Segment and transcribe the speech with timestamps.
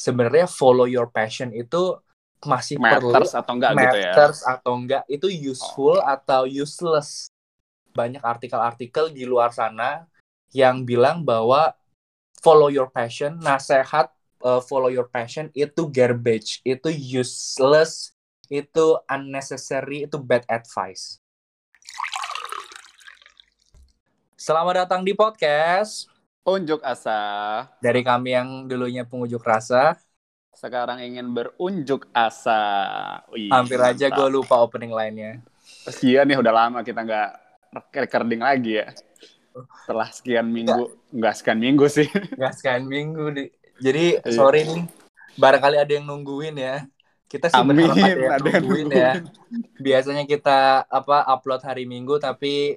[0.00, 2.00] sebenarnya follow your passion itu
[2.40, 4.12] masih matters perlu atau enggak gitu ya?
[4.16, 5.04] matters atau enggak.
[5.12, 7.28] Itu useful atau useless.
[7.92, 10.08] Banyak artikel-artikel di luar sana
[10.56, 11.76] yang bilang bahwa
[12.40, 14.08] follow your passion nasehat
[14.40, 16.88] uh, follow your passion itu garbage itu
[17.20, 18.16] useless
[18.48, 21.20] itu unnecessary itu bad advice.
[24.40, 26.09] Selamat datang di podcast
[26.44, 27.18] unjuk asa
[27.80, 29.96] dari kami yang dulunya pengunjuk rasa.
[30.50, 32.60] sekarang ingin berunjuk asa
[33.32, 34.18] Wih, Hampir aja mantap.
[34.18, 35.40] gue lupa opening line-nya.
[36.04, 37.30] Iya nih udah lama kita nggak
[37.96, 38.86] recording lagi ya.
[39.86, 42.08] Setelah sekian minggu, nggak sekian minggu sih.
[42.40, 43.24] Gak sekian minggu.
[43.34, 43.44] Di...
[43.80, 44.32] Jadi Iya.
[44.34, 44.84] sorry nih,
[45.38, 46.84] barangkali ada yang nungguin ya.
[47.30, 49.12] Kita sih Amin, ada yang ada yang nungguin ya.
[49.78, 52.74] Biasanya kita apa upload hari Minggu tapi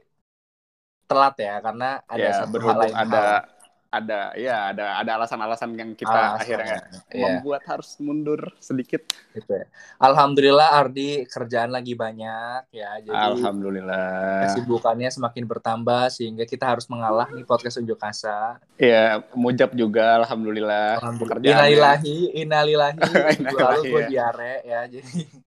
[1.10, 3.53] telat ya karena ada ya satu hal lain ada hal.
[3.94, 6.78] Ada ya ada ada alasan-alasan yang kita Alasan, akhirnya
[7.14, 7.38] iya.
[7.38, 9.06] membuat harus mundur sedikit.
[9.38, 9.70] Gitu ya.
[10.02, 12.98] Alhamdulillah Ardi kerjaan lagi banyak ya.
[13.06, 14.50] Jadi Alhamdulillah.
[14.50, 18.58] kesibukannya semakin bertambah sehingga kita harus mengalah nih podcast unjuk asa.
[18.82, 20.98] Ya, mujab juga alhamdulillah.
[20.98, 21.46] Alhamdulillah.
[21.46, 22.98] Innalillahi, innalillahi.
[23.38, 24.10] Minggu lalu gue ya.
[24.10, 25.44] diare ya, jadi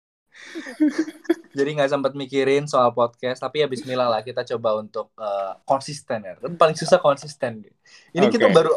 [1.56, 3.40] jadi nggak sempat mikirin soal podcast.
[3.40, 6.34] Tapi ya Bismillah lah kita coba untuk eh, konsisten ya.
[6.38, 7.64] Paling susah konsisten.
[8.12, 8.56] Ini kita Oke.
[8.56, 8.72] baru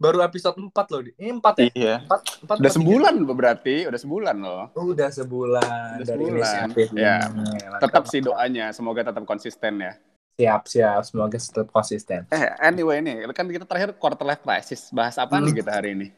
[0.00, 1.00] baru episode 4 loh.
[1.20, 1.68] Ini 4 ya?
[1.76, 1.96] Iya.
[2.08, 4.64] 4, 4 Udah sebulan berarti, udah sebulan loh.
[4.72, 6.66] Udah sebulan Udah dari sebulan.
[6.96, 7.28] Ya.
[7.28, 9.92] Mantap, Tetap sih doanya, semoga tetap konsisten ya.
[10.40, 11.04] Siap, siap.
[11.04, 12.24] Semoga tetap konsisten.
[12.32, 14.88] Eh, anyway nih, kan kita terakhir quarter life crisis.
[14.88, 15.44] Bahas apa Hmm.
[15.44, 16.08] nih kita hari ini?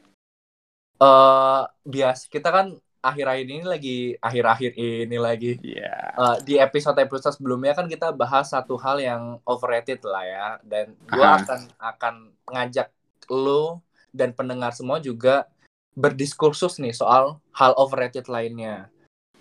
[1.02, 6.14] Eh bias kita kan akhir-akhir ini lagi akhir-akhir ini lagi Iya.
[6.14, 11.18] Eh, di episode-episode sebelumnya kan kita bahas satu hal yang overrated lah ya dan gue
[11.18, 11.42] Aha.
[11.42, 12.14] akan akan
[12.46, 12.88] ngajak
[13.26, 13.82] lo
[14.14, 15.50] dan pendengar semua juga
[15.98, 18.88] berdiskursus nih soal hal overrated lainnya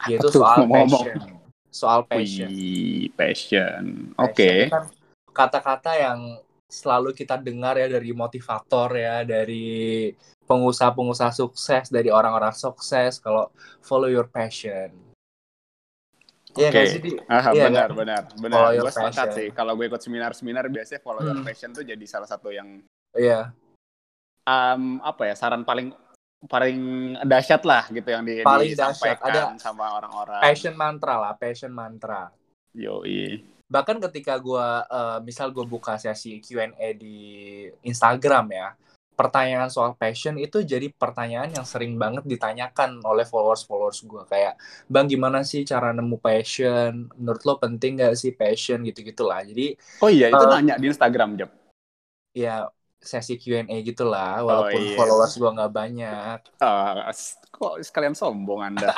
[0.09, 1.05] yaitu tuh, soal ngomong-ngomong?
[1.05, 1.39] passion
[1.71, 4.11] soal passion Wih, passion.
[4.19, 4.67] Oke.
[4.67, 4.91] kan
[5.31, 6.19] kata-kata yang
[6.67, 10.11] selalu kita dengar ya dari motivator ya dari
[10.51, 13.47] pengusaha-pengusaha sukses dari orang-orang sukses kalau
[13.79, 14.91] follow your passion
[16.51, 16.75] Iya Oke.
[16.75, 17.15] nggak sih?
[17.31, 17.95] Ah, Iya, benar, kan?
[17.95, 18.59] benar, benar.
[18.59, 19.47] Follow your Gue sepakat sih.
[19.55, 21.47] Kalau gue ikut seminar-seminar, biasanya follow your Hmm.
[21.47, 22.83] passion tuh jadi salah satu yang
[23.15, 23.55] Iya.
[24.43, 25.95] um, apa ya saran paling
[26.43, 26.79] paling
[27.23, 29.23] dahsyat lah gitu yang di, Paling dahsyat.
[29.23, 30.43] Ada sama orang-orang.
[30.43, 32.35] passion mantra lah, passion mantra.
[32.75, 33.47] Yoi.
[33.71, 37.15] Bahkan ketika gua eh, misal gue buka sesi Q&A di
[37.87, 38.67] Instagram ya,
[39.21, 44.57] pertanyaan soal passion itu jadi pertanyaan yang sering banget ditanyakan oleh followers-followers gue kayak,
[44.89, 47.05] bang gimana sih cara nemu passion?
[47.13, 49.45] Menurut lo penting gak sih passion gitu-gitulah.
[49.45, 51.53] Jadi Oh iya, itu Eh, nanya di Instagram, Jab.
[52.33, 52.65] ya
[52.97, 54.93] sesi Q&A gitulah, walaupun iya.
[54.93, 56.39] followers gue nggak banyak.
[57.09, 58.89] S- kok sekalian sombong Anda?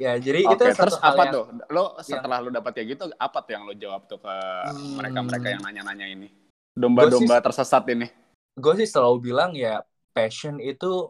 [0.00, 1.44] Ya jadi Oke, itu terus apa yang- tuh?
[1.68, 4.34] Lo setelah lo dapat kayak gitu, apa tuh yang lo jawab tuh ke
[4.64, 4.96] Hmm.
[4.96, 6.28] mereka-mereka yang nanya-nanya ini?
[6.72, 8.08] Domba-domba tersesat ini.
[8.52, 9.80] gue sih selalu bilang ya
[10.12, 11.08] passion itu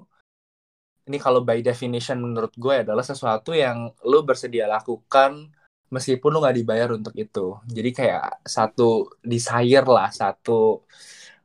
[1.10, 5.50] ini kalau by definition menurut gue adalah sesuatu yang lo bersedia lakukan
[5.90, 10.86] meskipun lo nggak dibayar untuk itu jadi kayak satu desire lah satu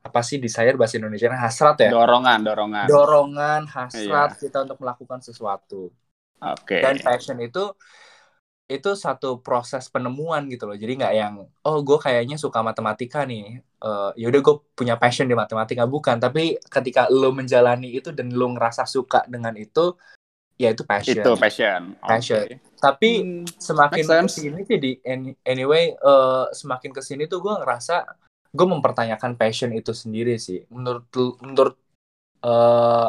[0.06, 2.86] apa sih desire bahasa Indonesia hasrat ya Dorongan, dorongan.
[2.86, 4.42] dorongan hasrat Iya.
[4.46, 5.90] kita untuk melakukan sesuatu
[6.38, 6.78] Oke.
[6.78, 7.74] dan passion itu
[8.68, 11.34] itu satu proses penemuan gitu loh jadi nggak yang
[11.64, 16.58] oh gue kayaknya suka matematika nih Eh yaudah gue punya passion di matematika bukan tapi
[16.66, 19.94] ketika lo menjalani itu dan lo ngerasa suka dengan itu
[20.58, 21.94] ya itu passion Itu passion.
[22.02, 22.10] Oke.
[22.10, 22.44] Passion.
[22.82, 27.54] tapi Hmm, semakin ke sini sih di any- anyway eh, semakin ke sini tuh gue
[27.54, 28.04] ngerasa
[28.52, 31.06] gue mempertanyakan passion itu sendiri sih menurut
[31.46, 31.76] menurut
[32.44, 33.08] eh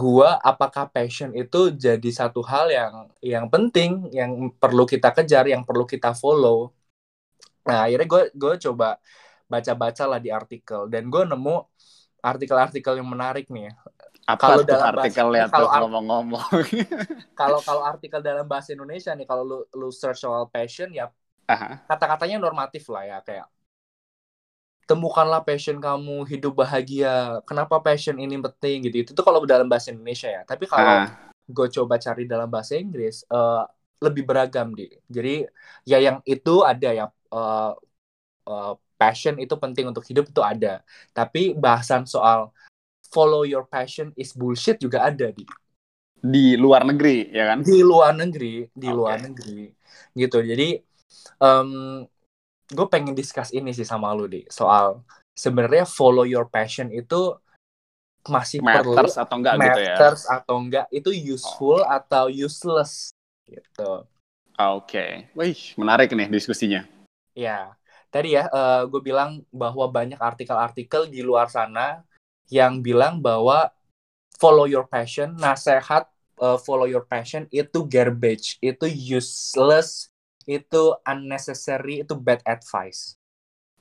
[0.00, 2.92] gue apakah passion itu jadi satu hal yang
[3.32, 4.30] yang penting yang
[4.62, 6.58] perlu kita kejar yang perlu kita follow.
[7.68, 8.88] Nah akhirnya gue gue coba
[9.52, 11.56] baca-baca lah di artikel dan gue nemu
[12.22, 13.70] artikel-artikel yang menarik nih.
[14.26, 16.46] Apa Kalau dalam artikel bahasa- kalau art- ngomong-ngomong?
[17.38, 21.06] kalau kalau artikel dalam bahasa Indonesia nih kalau lu lu search soal passion ya
[21.86, 23.46] kata-katanya normatif lah ya kayak
[24.86, 27.42] temukanlah passion kamu hidup bahagia.
[27.48, 28.96] Kenapa passion ini penting gitu.
[29.06, 30.42] Itu tuh kalau dalam bahasa Indonesia ya.
[30.46, 31.06] Tapi kalau Ah,
[31.46, 33.62] gue coba cari dalam bahasa Inggris eh,
[34.02, 34.86] lebih beragam di.
[35.10, 35.46] Jadi
[35.86, 37.72] ya yang itu ada ya eh,
[38.48, 40.82] eh, passion itu penting untuk hidup itu ada.
[41.12, 42.50] Tapi bahasan soal
[43.10, 45.44] follow your passion is bullshit juga ada di.
[46.26, 47.58] Di luar negeri, ya kan?
[47.62, 48.96] di luar negeri di Oke.
[48.98, 49.70] luar negeri
[50.16, 50.38] gitu.
[50.42, 50.80] Jadi
[52.66, 55.02] gue pengen discuss ini sih sama lu di soal
[55.36, 57.36] sebenarnya follow your passion itu
[58.26, 59.94] masih perlu Matters atau enggak gitu ya?
[59.94, 63.14] matters atau enggak itu useful atau useless
[63.46, 64.02] gitu.
[64.58, 65.30] Oke.
[65.36, 66.82] Wih, menarik nih diskusinya.
[67.36, 67.76] Ya,
[68.10, 68.50] tadi ya
[68.88, 72.02] gue bilang bahwa banyak artikel-artikel di luar sana
[72.50, 73.70] yang bilang bahwa
[74.40, 76.08] follow your passion, nasehat
[76.40, 80.08] uh, follow your passion itu garbage, itu useless,
[80.46, 83.18] itu unnecessary, itu bad advice.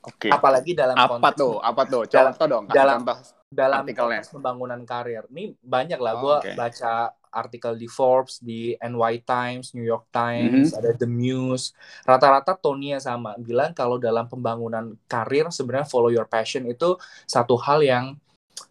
[0.02, 0.30] Oke.
[0.30, 1.56] Apalagi dalam Apa konteks tuh?
[1.62, 2.02] Apa tuh?
[2.06, 2.64] Dalam- Contoh dong.
[2.68, 3.18] kasih dalam- contoh.
[3.56, 4.20] dalam artikelnya.
[4.20, 5.24] konteks pembangunan karir.
[5.32, 6.52] Ini banyak lah Oh, gue oke.
[6.54, 6.94] baca
[7.32, 10.78] artikel di Forbes, di NY Times, New York Times, Mhm.
[10.80, 11.72] ada The Muse.
[12.04, 13.36] Rata-rata tone-nya sama.
[13.36, 16.96] Bilang kalau dalam pembangunan karir sebenarnya follow your passion itu
[17.26, 18.06] satu hal yang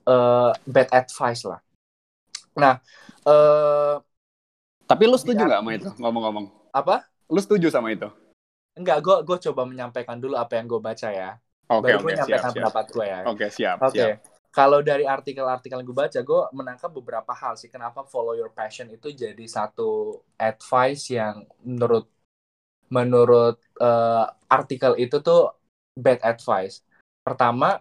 [0.04, 1.60] eh, bad advice lah.
[2.56, 2.80] Nah,
[3.24, 3.96] eh
[4.84, 5.88] Tapi lu setuju nggak sama itu?
[5.96, 6.44] Ngomong-ngomong.
[6.72, 7.04] apa?
[7.30, 8.08] Lu setuju sama itu?
[8.74, 11.38] Enggak, gue gue coba menyampaikan dulu apa yang gue baca ya.
[11.70, 12.56] Oke, Baru oke, gue siap, menyampaikan siap.
[12.60, 13.20] pendapat gue ya.
[13.24, 14.16] Oke, siap, Oke, siap.
[14.52, 17.70] kalau dari artikel-artikel yang gue baca, gue menangkap beberapa hal sih.
[17.72, 22.10] Kenapa follow your passion itu jadi satu advice yang menurut
[22.92, 25.54] menurut eh, artikel itu tuh
[25.96, 26.84] bad advice.
[27.24, 27.80] Pertama,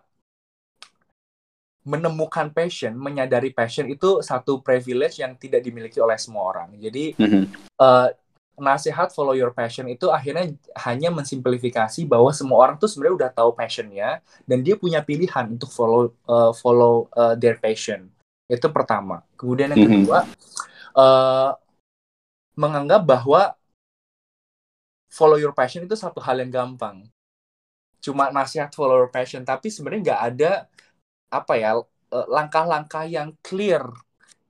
[1.84, 6.80] menemukan passion, menyadari passion itu satu privilege yang tidak dimiliki oleh semua orang.
[6.80, 7.44] Jadi Mhm.
[7.84, 8.08] eh,
[8.54, 10.54] nasihat follow your passion itu akhirnya
[10.86, 15.74] hanya mensimplifikasi bahwa semua orang tuh sebenarnya udah tahu passionnya dan dia punya pilihan untuk
[15.74, 18.10] follow eh, follow eh, their passion.
[18.46, 19.26] Itu pertama.
[19.34, 19.90] Kemudian yang Mhm.
[20.06, 20.20] kedua
[20.94, 21.52] eh,
[22.54, 23.58] menganggap bahwa
[25.10, 27.10] follow your passion itu satu hal yang gampang.
[28.04, 29.42] Cuma nasihat follow your passion.
[29.42, 30.52] Tapi sebenarnya nggak ada
[31.34, 31.82] apa ya
[32.30, 33.82] langkah-langkah yang clear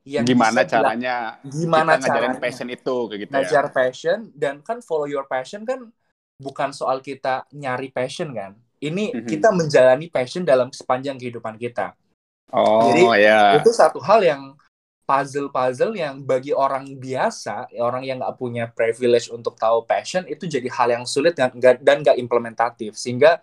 [0.03, 3.35] yang Gimana caranya gimana kita ngajarin caranya passion itu kayak gitu ya?
[3.39, 5.87] ngajar passion dan kan follow your passion kan
[6.35, 8.51] bukan soal kita nyari passion kan
[8.83, 9.27] ini Mhm.
[9.31, 11.95] kita menjalani passion dalam sepanjang kehidupan kita
[12.53, 13.57] Oh, Jadi, ya.
[13.57, 14.53] itu satu hal yang
[15.09, 20.69] puzzle-puzzle yang bagi orang biasa orang yang nggak punya privilege untuk tahu passion itu jadi
[20.71, 23.41] hal yang sulit dan nggak dan nggak implementatif sehingga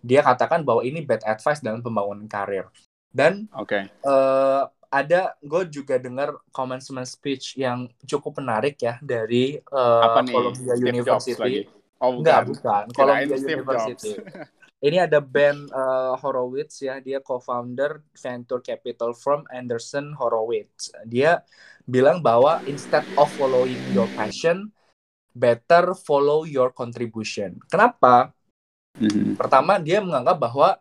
[0.00, 2.64] dia katakan bahwa ini bad advice dalam pembangunan karir
[3.12, 3.90] dan Oke.
[3.90, 10.36] eh ada gue juga dengar commencement speech yang cukup menarik ya dari eh, Apa nih?
[10.36, 11.40] Columbia Steve Jobs University.
[11.40, 11.60] lagi?
[12.02, 12.52] Oh, Enggak, bukan.
[12.52, 12.84] bukan.
[12.92, 14.12] Kirain Columbia Steve University.
[14.86, 20.92] Ini ada Ben eh, Horowitz ya, dia co-founder venture capital firm Anderson Horowitz.
[21.08, 21.40] Dia
[21.88, 24.68] bilang bahwa instead of following your passion,
[25.32, 27.56] better follow your contribution.
[27.70, 28.36] Kenapa?
[29.00, 29.40] Mhm.
[29.40, 30.76] Pertama, dia menganggap bahwa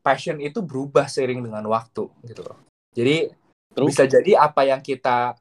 [0.00, 2.69] passion itu berubah seiring dengan waktu gitu loh.
[2.94, 3.30] Jadi
[3.70, 3.86] True.
[3.86, 5.38] bisa jadi apa yang kita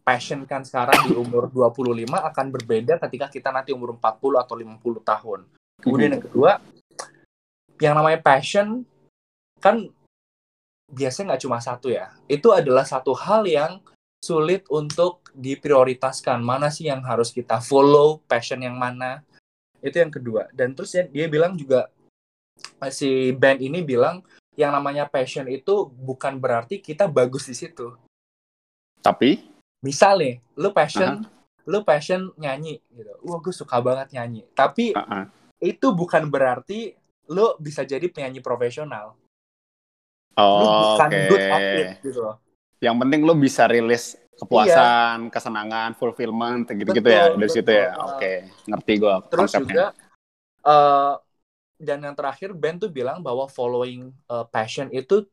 [0.00, 5.40] passionkan sekarang di umur 25 akan berbeda ketika kita nanti umur 40 atau 50 tahun.
[5.84, 6.50] Kemudian yang kedua,
[7.76, 8.88] yang namanya passion
[9.60, 9.84] kan
[10.88, 12.08] biasanya nggak cuma satu ya.
[12.24, 13.84] Itu adalah satu hal yang
[14.24, 16.40] sulit untuk diprioritaskan.
[16.40, 19.22] Mana sih yang harus kita follow, passion yang mana?
[19.84, 20.48] Itu yang kedua.
[20.56, 21.92] Dan terus ya, dia bilang juga
[22.90, 24.24] si band ini bilang
[24.58, 27.94] yang namanya passion itu bukan berarti kita bagus di situ.
[28.98, 29.38] Tapi,
[29.78, 31.22] Misal nih, lu passion,
[31.62, 33.14] lu passion nyanyi gitu.
[33.22, 34.42] Wah, gue suka banget nyanyi.
[34.50, 35.30] Tapi uh-uh.
[35.62, 36.98] itu bukan berarti
[37.30, 39.14] lu bisa jadi penyanyi profesional.
[40.34, 41.22] Lu oh, bukan oke.
[41.30, 42.42] good at it gitu loh.
[42.82, 47.78] Yang penting lu bisa rilis kepuasan, kesenangan, fulfillment, gitu-gitu Betul, ya dari situ betul.
[47.78, 47.90] ya.
[48.02, 48.32] Oke,
[48.66, 49.66] ngerti gua Terus konsepnya.
[49.66, 49.86] juga
[50.58, 51.12] eh
[51.78, 55.24] dan yang terakhir Ben tuh bilang bahwa following eh, passion itu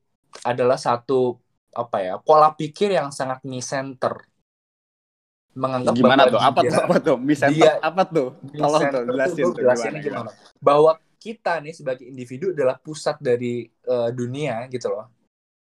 [0.45, 1.41] adalah satu
[1.75, 4.23] apa ya pola pikir yang sangat me center
[5.55, 6.39] menganggap Gimana tuh?
[6.39, 6.75] Apa tuh?
[6.83, 7.17] Apa tuh?
[7.23, 8.35] Bisa dia- apa tuh?
[8.51, 10.31] Tolong tuh jelasin tuh gimana, gimana.
[10.59, 15.09] bahwa kita nih sebagai individu adalah pusat dari eh, dunia gitu loh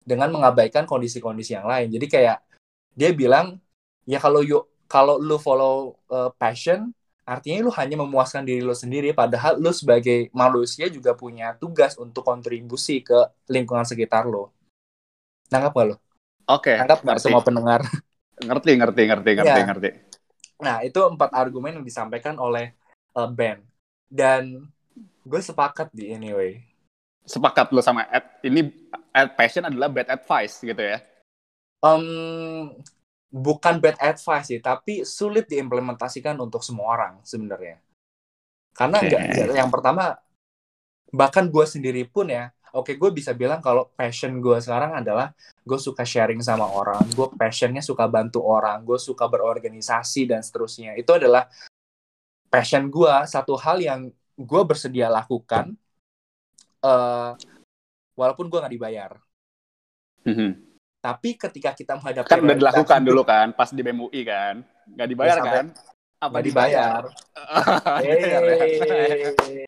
[0.01, 2.38] dengan mengabaikan kondisi-kondisi yang lain jadi kayak
[2.98, 3.62] dia bilang
[4.10, 6.89] ya kalau yuk kalau lu follow eh, passion
[7.25, 12.22] artinya lu hanya memuaskan diri lu sendiri padahal lu sebagai manusia juga punya tugas untuk
[12.22, 14.48] kontribusi ke lingkungan sekitar lu
[15.50, 15.96] nangkap gak lu?
[16.46, 17.82] Oke, nangkap nggak semua pendengar?
[18.38, 19.65] ngerti, ngerti, ngerti, ngerti, Iya.
[19.65, 19.89] ngerti.
[20.62, 22.75] Nah, itu empat argumen yang disampaikan oleh
[23.17, 23.63] uh, Ben.
[24.05, 24.70] Dan
[25.25, 26.62] gue sepakat di anyway.
[27.25, 28.70] Sepakat lu sama ad, ini
[29.10, 31.01] ad passion adalah bad advice gitu ya.
[31.82, 32.05] Em,
[33.36, 37.84] bukan bad advice sih, tapi sulit diimplementasikan untuk semua orang sebenarnya.
[38.72, 39.12] Karena Oke.
[39.12, 40.15] nggak, yang pertama,
[41.12, 45.32] bahkan gue sendiri pun ya, oke gue bisa bilang kalau passion gue sekarang adalah
[45.63, 50.96] gue suka sharing sama orang, gue passionnya suka bantu orang, gue suka berorganisasi dan seterusnya.
[50.96, 51.48] Itu adalah
[52.48, 54.00] passion gue, satu hal yang
[54.36, 55.75] gue bersedia lakukan,
[56.84, 57.32] eh
[58.15, 59.12] walaupun gue nggak dibayar.
[60.24, 60.75] Mhm.
[61.05, 64.65] Tapi ketika kita menghadapi Kan udah dilakukan dulu kan, pas di BMUI kan.
[64.89, 65.65] Nggak dibayar Ya, sampai- kan?
[66.17, 67.01] Apa dibayar.
[68.01, 68.55] Dibayar ya?
[68.81, 69.65] Yeay.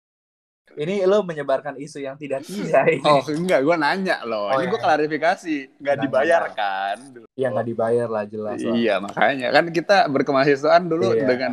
[0.77, 3.01] Ini lo menyebarkan isu yang tidak tidak ini.
[3.01, 4.45] Oh enggak, gue nanya loh.
[4.47, 4.69] Oh, Ini iya.
[4.69, 5.55] gue klarifikasi.
[5.77, 6.97] Nggak dibayar kan?
[7.33, 8.57] Ya nggak dibayar lah jelas.
[8.59, 8.73] lah.
[8.73, 11.25] Iya makanya kan kita berkemahasiswaan dulu Iya.
[11.27, 11.51] dengan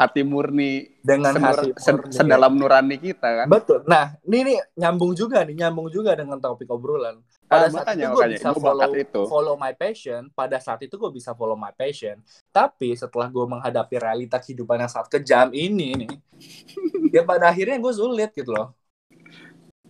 [0.00, 2.12] hati murni, Dengan senur- hati sen- murni.
[2.16, 3.46] sedalam nurani kita kan.
[3.46, 3.84] Betul.
[3.84, 7.20] Nah, ini nih nyambung juga nih, nyambung juga dengan topik obrolan.
[7.44, 9.20] Pada Ah, saat makanya, itu gue bisa Gua follow, itu.
[9.28, 10.20] follow my passion.
[10.32, 12.16] Pada saat itu gue bisa follow my passion.
[12.48, 16.10] Tapi setelah gue menghadapi realita kehidupan yang sangat kejam ini nih,
[17.20, 18.72] ya pada akhirnya gue sulit gitu loh.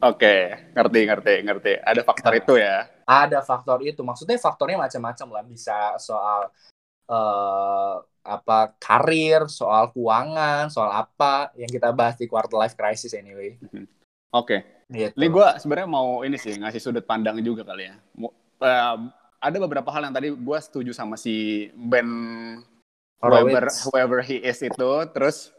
[0.00, 0.36] Oke,
[0.72, 1.72] ngerti, ngerti, ngerti.
[1.76, 2.40] Ada faktor Nah.
[2.40, 2.76] itu ya.
[3.04, 4.00] Ada faktor itu.
[4.00, 5.42] Maksudnya faktornya macam-macam lah.
[5.44, 6.48] Bisa soal
[7.10, 13.56] eh apa karir, soal keuangan, soal apa yang kita bahas di quarter life crisis anyway.
[14.30, 14.86] Oke.
[14.90, 15.14] Gitu.
[15.14, 17.94] Ini gue sebenarnya mau ini sih ngasih sudut pandang juga kali ya.
[18.60, 19.00] Em,
[19.40, 22.06] ada beberapa hal yang tadi gue setuju sama si Ben
[23.22, 24.90] whoever, whoever he is itu.
[25.14, 25.50] Terus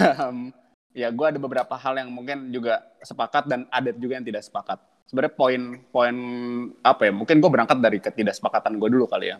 [0.00, 0.50] em,
[0.92, 4.80] ya gue ada beberapa hal yang mungkin juga sepakat dan ada juga yang tidak sepakat.
[5.08, 6.16] Sebenarnya poin-poin
[6.80, 7.12] apa ya?
[7.12, 9.38] Mungkin gue berangkat dari ketidaksepakatan gue dulu kali ya.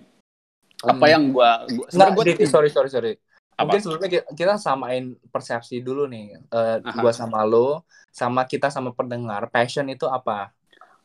[0.85, 1.13] Apa Hmm.
[1.13, 1.51] yang gue
[1.93, 3.13] Nggak, gue sorry, sorry, sorry.
[3.55, 3.71] Apa?
[3.71, 6.43] Mungkin sebelumnya ki- kita samain persepsi dulu nih.
[6.51, 6.99] Eh Aha.
[6.99, 9.47] gua sama lo, sama kita sama pendengar.
[9.47, 10.51] Passion itu apa?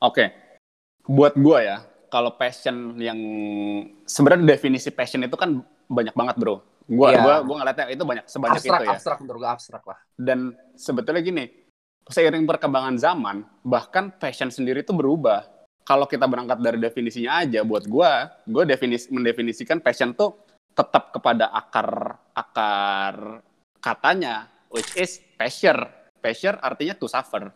[0.02, 0.34] Oke,
[1.06, 1.78] buat gua ya,
[2.10, 3.20] kalau passion yang
[4.10, 6.66] sebenarnya definisi passion itu kan banyak banget bro.
[6.90, 7.22] Gua Iya.
[7.22, 8.94] gua gua ngeliatnya itu banyak sebanyak abstrak, itu ya.
[8.98, 10.00] abstrak menurut gua abstrak lah.
[10.18, 11.46] Dan sebetulnya gini,
[12.10, 15.46] seiring perkembangan zaman, bahkan passion sendiri itu berubah.
[15.90, 20.38] Kalau kita berangkat dari definisinya aja, buat gua, gua definis mendefinisikan passion tuh
[20.78, 23.42] tetap kepada akar akar
[23.82, 25.90] katanya, which is pleasure.
[26.22, 27.50] Pleasure artinya to suffer.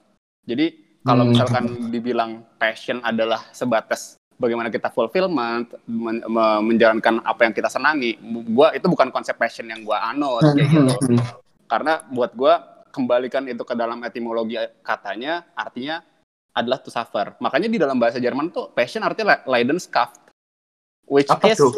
[0.49, 1.37] Jadi kalau Hmm.
[1.37, 1.63] misalkan
[1.93, 8.17] dibilang passion adalah sebatas bagaimana kita fulfillment, men- me- menjalankan apa yang kita senangi,
[8.49, 10.95] gua itu bukan konsep passion yang gua anut kayak gitu.
[11.69, 16.01] Karena buat gua kembalikan itu ke dalam etimologi katanya artinya
[16.53, 17.33] adalah to suffer.
[17.41, 20.21] Makanya di dalam bahasa Jerman tuh passion artinya Leidenschaft
[21.09, 21.73] which Apa is tuh?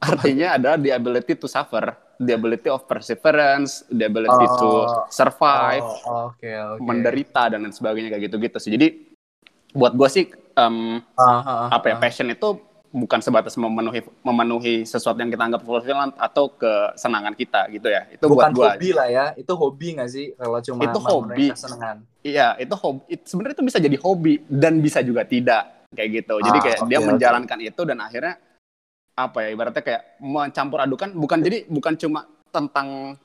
[0.00, 5.84] artinya adalah the ability to suffer, the ability of perseverance, the ability to Oh, survive,
[5.84, 6.80] Oh, Oke, oke.
[6.82, 8.72] menderita dan lain sebagainya kayak gitu-gitu sih.
[8.74, 8.88] Jadi
[9.72, 10.24] buat gue sih
[10.58, 12.00] em, Ah, ah, ah, apa ya ah.
[12.00, 12.58] passion itu
[12.94, 18.06] bukan sebatas memenuhi memenuhi sesuatu yang kita anggap fulfillment atau kesenangan kita gitu ya.
[18.06, 19.26] Itu Bukan buat hobi lah ya.
[19.34, 20.30] Itu hobi nggak sih?
[20.38, 21.46] Kalau cuma Itu hobi.
[21.50, 21.96] kesenangan.
[22.22, 23.18] Iya, itu hobi.
[23.26, 26.34] Sebenarnya itu bisa jadi hobi dan bisa juga tidak kayak gitu.
[26.38, 27.06] Jadi Ah, kayak oke, dia oke.
[27.10, 28.34] menjalankan itu dan akhirnya
[29.14, 33.18] apa ya ibaratnya kayak mencampur adukan bukan jadi bukan cuma tentang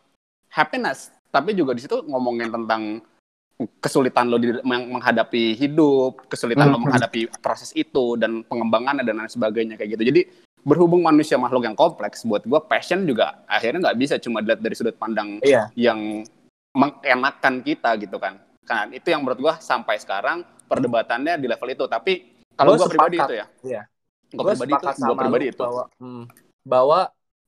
[0.49, 3.05] happiness, tapi juga di situ ngomongin tentang
[3.59, 6.83] kesulitan lo di meng- menghadapi hidup, kesulitan lo Mhm.
[6.87, 10.03] menghadapi proses itu dan pengembangannya dan lain sebagainya kayak gitu.
[10.07, 10.21] Jadi
[10.59, 14.75] berhubung manusia makhluk yang kompleks, buat gua passion juga akhirnya nggak bisa cuma dilihat dari
[14.75, 15.67] sudut pandang Iya.
[15.75, 16.23] yang
[16.71, 18.39] mengenakan kita gitu kan.
[18.63, 21.83] Kan itu yang menurut gua sampai sekarang perdebatannya di level itu.
[21.83, 22.13] Tapi
[22.55, 23.27] kalau Gua gua pribadi sepakat.
[23.27, 23.45] itu ya.
[23.65, 23.81] Iya.
[24.29, 25.59] Gua Gue pribadi itu, sama pribadi itu.
[25.59, 26.23] bahwa hmm,
[26.61, 26.99] bahwa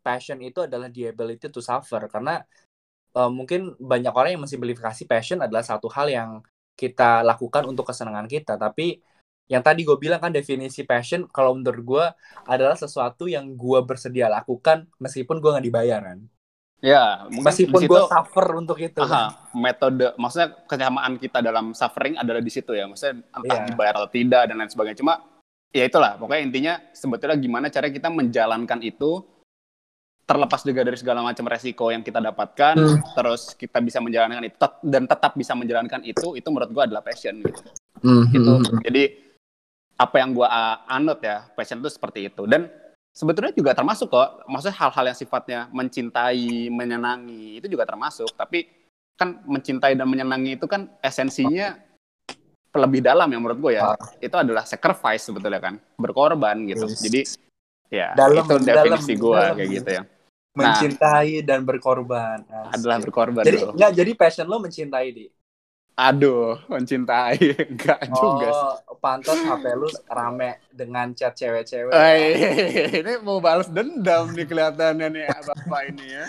[0.02, 2.42] passion itu adalah the ability to suffer karena
[3.16, 6.30] eh, mungkin banyak orang yang mensimplifikasi passion adalah satu hal yang
[6.76, 9.00] kita lakukan untuk kesenangan kita tapi
[9.52, 12.06] yang tadi gue bilang kan definisi passion kalau menurut gue
[12.48, 16.20] adalah sesuatu yang gue bersedia lakukan meskipun gue nggak dibayar kan
[16.82, 22.50] Ya, meskipun gue suffer untuk itu aha, metode maksudnya kesamaan kita dalam suffering adalah di
[22.50, 22.90] situ ya.
[22.90, 23.70] Maksudnya entah Iya.
[23.70, 24.98] dibayar atau tidak dan lain sebagainya.
[24.98, 25.22] Cuma
[25.70, 29.22] ya itulah pokoknya intinya sebetulnya gimana cara kita menjalankan itu
[30.26, 33.00] terlepas juga dari segala macam resiko yang kita dapatkan Hmm.
[33.18, 37.04] terus kita bisa menjalankan itu tet- dan tetap bisa menjalankan itu itu menurut gua adalah
[37.04, 37.60] passion gitu.
[38.02, 38.54] Hmm, gitu.
[38.58, 38.82] hmm, hmm.
[38.88, 39.04] Jadi
[40.02, 42.50] apa yang gua uh, anut ya, passion itu seperti itu.
[42.50, 42.66] Dan
[43.14, 48.34] sebetulnya juga termasuk kok, maksudnya hal-hal yang sifatnya mencintai, menyenangi itu juga termasuk.
[48.34, 48.66] Tapi
[49.14, 51.78] kan mencintai dan menyenangi itu kan esensinya
[52.72, 53.94] lebih dalam ya menurut gue ya.
[53.94, 54.00] Ah.
[54.18, 56.88] Itu adalah sacrifice sebetulnya kan, berkorban gitu.
[56.90, 57.04] Yes.
[57.04, 57.22] Jadi
[57.92, 60.04] ya Dalam- itu definisi dalam- gue kayak gitu ya.
[60.52, 62.74] mencintai dan berkorban Asik.
[62.78, 63.72] Adalah berkorban jadi bro.
[63.72, 65.26] nggak jadi passion lo mencintai di
[65.94, 67.36] Aduh, mencintai
[67.68, 68.68] enggak juga sih.
[68.88, 71.92] Oh, pantas HP lu rame dengan chat cewek-cewek.
[71.92, 72.32] Eh,
[72.96, 76.26] ini mau balas dendam nih kelihatannya nih bapak ini ya.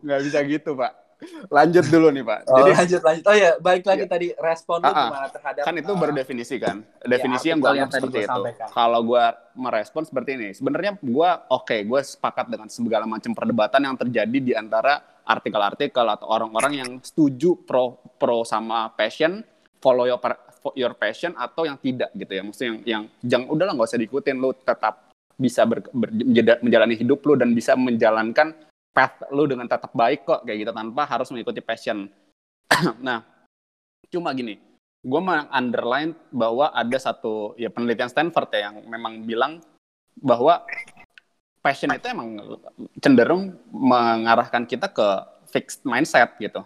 [0.00, 1.01] Nggak bisa gitu pak.
[1.48, 2.38] Lanjut dulu nih pak.
[2.50, 3.24] Oh, Jadi lanjut lanjut.
[3.26, 4.10] Oh ya, balik lagi Iya.
[4.10, 5.08] tadi respon lu Ah, ah.
[5.08, 6.76] gimana terhadap kan itu uh, baru definisi kan.
[7.02, 8.32] Definisi yang artikel gue yang seperti gua itu.
[8.32, 8.66] sampaikan.
[8.72, 13.96] Kalau gue merespon seperti ini, sebenarnya gue oke, gue sepakat dengan segala macam perdebatan yang
[13.98, 19.46] terjadi di antara artikel-artikel atau orang-orang yang setuju pro pro sama passion,
[19.78, 20.18] follow your
[20.74, 24.38] your passion atau yang tidak gitu ya maksudnya yang yang jangan udahlah nggak usah diikutin
[24.38, 26.06] lu tetap bisa ber, ber,
[26.62, 28.54] menjalani hidup lu dan bisa menjalankan
[28.92, 32.08] path lu dengan tetap baik kok kayak gitu tanpa harus mengikuti passion.
[33.06, 33.24] Nah
[34.12, 34.60] cuma gini
[35.02, 35.20] gue
[35.50, 39.58] underline bahwa ada satu ya penelitian Stanford ya yang memang bilang
[40.14, 40.62] bahwa
[41.58, 42.38] passion itu emang
[43.02, 45.08] cenderung mengarahkan kita ke
[45.50, 46.62] fixed mindset gitu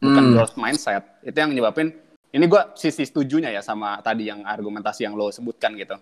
[0.00, 0.32] bukan hmm.
[0.36, 1.04] growth mindset.
[1.24, 1.92] Itu yang nyebabin
[2.34, 5.94] ini gue sisi setujunya ya sama tadi yang argumentasi yang lo sebutkan gitu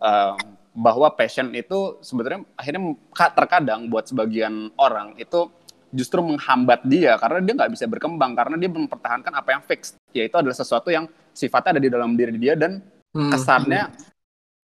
[0.00, 0.36] uh,
[0.76, 2.92] bahwa passion itu sebetulnya akhirnya
[3.32, 5.48] terkadang buat sebagian orang itu
[5.94, 10.36] justru menghambat dia karena dia nggak bisa berkembang karena dia mempertahankan apa yang fix yaitu
[10.36, 12.84] adalah sesuatu yang sifatnya ada di dalam diri dia dan
[13.16, 13.32] hmm.
[13.32, 13.88] kesannya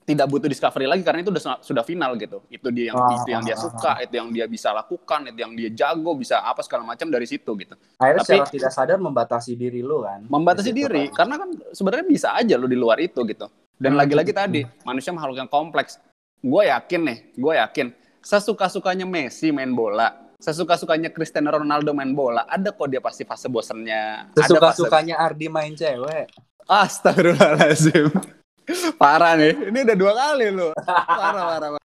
[0.02, 2.42] tidak butuh discovery lagi karena itu sudah sudah final gitu.
[2.50, 5.54] Itu dia yang ah, itu yang dia suka, itu yang dia bisa lakukan, itu yang
[5.54, 7.78] dia jago, bisa apa segala macam dari situ gitu.
[8.02, 10.26] Akhirnya Tapi, secara tidak sadar membatasi diri lu kan.
[10.26, 11.22] Membatasi diri kan.
[11.22, 13.46] karena kan sebenarnya bisa aja lu di luar itu gitu.
[13.82, 14.00] Dan hmm.
[14.06, 15.98] lagi-lagi tadi manusia makhluk yang kompleks.
[16.38, 17.86] Gue yakin nih, gue yakin
[18.22, 24.30] sesuka-sukanya Messi main bola, sesuka-sukanya Cristiano Ronaldo main bola, ada kok dia pasti fase bosennya.
[24.38, 26.30] Sesuka-sukanya Ardi main cewek.
[26.70, 28.14] Astagfirullahaladzim.
[29.02, 29.74] parah nih.
[29.74, 30.72] Ini udah dua kali loh.
[30.78, 31.82] Parah, parah, parah.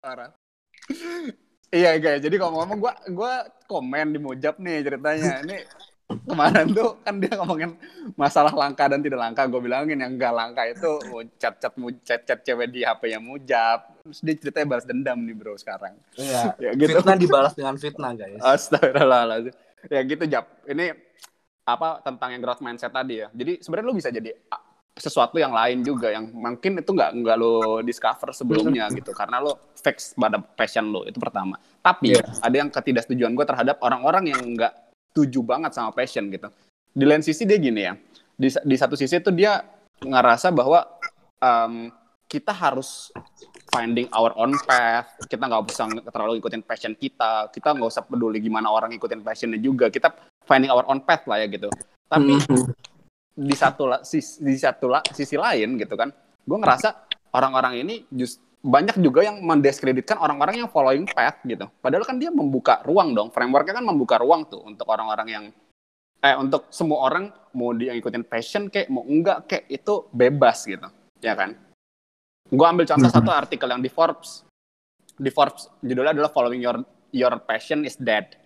[0.00, 0.30] parah.
[1.70, 5.44] Iya guys, jadi kalau ngomong gue gua komen di Mujab nih ceritanya.
[5.46, 5.56] Ini
[6.26, 7.74] kemarin tuh kan dia ngomongin
[8.14, 9.46] masalah langka dan tidak langka.
[9.46, 10.90] Gue bilangin yang gak langka itu
[11.38, 14.02] chat-chat chat-chat cewek di HP yang Mujab.
[14.04, 15.94] Terus dia ceritanya balas dendam nih bro sekarang.
[16.16, 16.98] Iya, ya, gitu.
[16.98, 18.40] fitnah dibalas dengan fitnah guys.
[18.40, 19.54] Astagfirullahaladzim.
[19.88, 20.46] Ya gitu Jap.
[20.66, 20.92] Ini
[21.64, 23.28] apa tentang yang growth mindset tadi ya.
[23.30, 24.30] Jadi sebenarnya lu bisa jadi
[25.00, 29.72] sesuatu yang lain juga yang mungkin itu nggak nggak lo discover sebelumnya gitu karena lo
[29.78, 32.44] fix pada passion lo itu pertama tapi yeah.
[32.44, 36.48] ada yang ketidaksetujuan gue terhadap orang-orang yang nggak setuju banget sama passion gitu.
[36.90, 37.94] Di lain sisi dia gini ya
[38.40, 39.60] di, di satu sisi itu dia
[40.00, 40.88] ngerasa bahwa
[41.44, 41.92] um,
[42.24, 43.12] kita harus
[43.68, 45.18] finding our own path.
[45.28, 47.52] Kita nggak usah terlalu ikutin passion kita.
[47.52, 49.92] Kita nggak usah peduli gimana orang ikutin passionnya juga.
[49.92, 50.14] Kita
[50.48, 51.68] finding our own path lah ya gitu.
[52.08, 52.64] Tapi mm-hmm.
[53.44, 57.06] di satu sisi, di satu sisi lain gitu kan gue ngerasa
[57.36, 61.64] orang-orang ini just banyak juga yang mendiskreditkan orang-orang yang following path gitu.
[61.80, 63.32] Padahal kan dia membuka ruang dong.
[63.32, 65.44] Frameworknya kan membuka ruang tuh untuk orang-orang yang
[66.20, 70.88] eh untuk semua orang mau dia ngikutin passion kayak mau enggak kayak itu bebas gitu.
[71.24, 71.56] Ya kan?
[72.52, 73.24] Gue ambil contoh mm -hmm.
[73.24, 74.44] satu artikel yang di Forbes.
[75.16, 76.84] Di Forbes judulnya adalah following your
[77.16, 78.36] your passion is dead.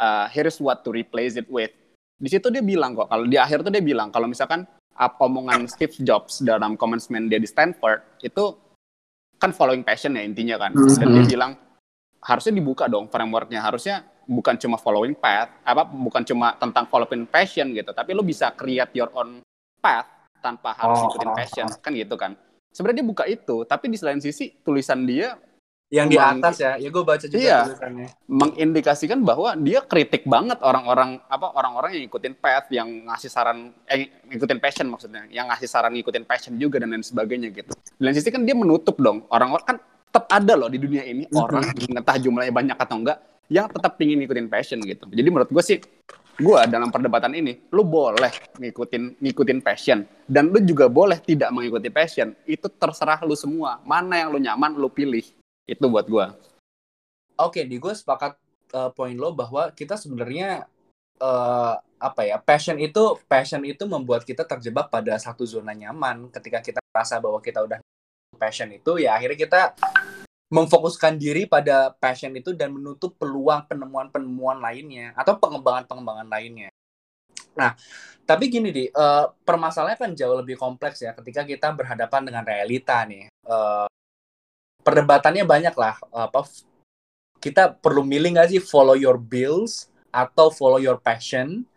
[0.00, 1.74] Uh, here's what to replace it with.
[2.16, 4.64] Di situ dia bilang kok kalau di akhir tuh dia bilang kalau misalkan
[4.98, 8.67] apa omongan Steve Jobs dalam commencement dia di Stanford itu
[9.38, 11.30] kan following passion ya intinya kan dan dia mm-hmm.
[11.30, 11.52] bilang
[12.18, 17.72] harusnya dibuka dong frameworknya harusnya bukan cuma following path apa bukan cuma tentang following passion
[17.72, 19.40] gitu tapi lo bisa create your own
[19.80, 20.06] path
[20.42, 21.80] tanpa harus oh, ikutin passion oh, oh.
[21.80, 22.36] kan gitu kan
[22.74, 25.38] sebenarnya dia buka itu tapi di selain sisi tulisan dia
[25.88, 26.76] yang di atas ya.
[26.76, 28.08] Ya gue baca juga iya, tulisannya.
[28.28, 34.12] Mengindikasikan bahwa dia kritik banget orang-orang apa orang-orang yang ikutin path yang ngasih saran eh
[34.28, 37.72] ngikutin passion maksudnya yang ngasih saran ngikutin passion juga dan lain sebagainya gitu.
[37.96, 39.24] Dan sisi kan dia menutup dong.
[39.32, 39.76] Orang-orang kan
[40.08, 44.20] tetap ada loh di dunia ini orang entah jumlahnya banyak atau enggak yang tetap pingin
[44.20, 45.08] ngikutin passion gitu.
[45.08, 45.80] Jadi menurut gue sih
[46.38, 50.04] gue dalam perdebatan ini lu boleh ngikutin ngikutin passion.
[50.28, 52.36] Dan lu juga boleh tidak mengikuti passion.
[52.44, 53.80] Itu terserah lu semua.
[53.88, 55.24] Mana yang lu nyaman lu pilih
[55.68, 56.26] itu buat gue.
[57.38, 58.40] Oke, di gue sepakat
[58.72, 60.66] uh, poin lo bahwa kita sebenarnya
[61.20, 66.62] uh, apa ya passion itu passion itu membuat kita terjebak pada satu zona nyaman ketika
[66.62, 67.78] kita merasa bahwa kita udah
[68.38, 69.62] passion itu ya akhirnya kita
[70.48, 76.70] memfokuskan diri pada passion itu dan menutup peluang penemuan-penemuan lainnya atau pengembangan-pengembangan lainnya.
[77.58, 77.74] Nah,
[78.24, 83.04] tapi gini di uh, permasalahannya kan jauh lebih kompleks ya ketika kita berhadapan dengan realita
[83.04, 83.28] nih.
[83.44, 83.87] Uh,
[84.88, 86.48] perdebatannya banyak lah apa
[87.38, 91.68] kita perlu milih nggak sih follow your bills atau follow your passion?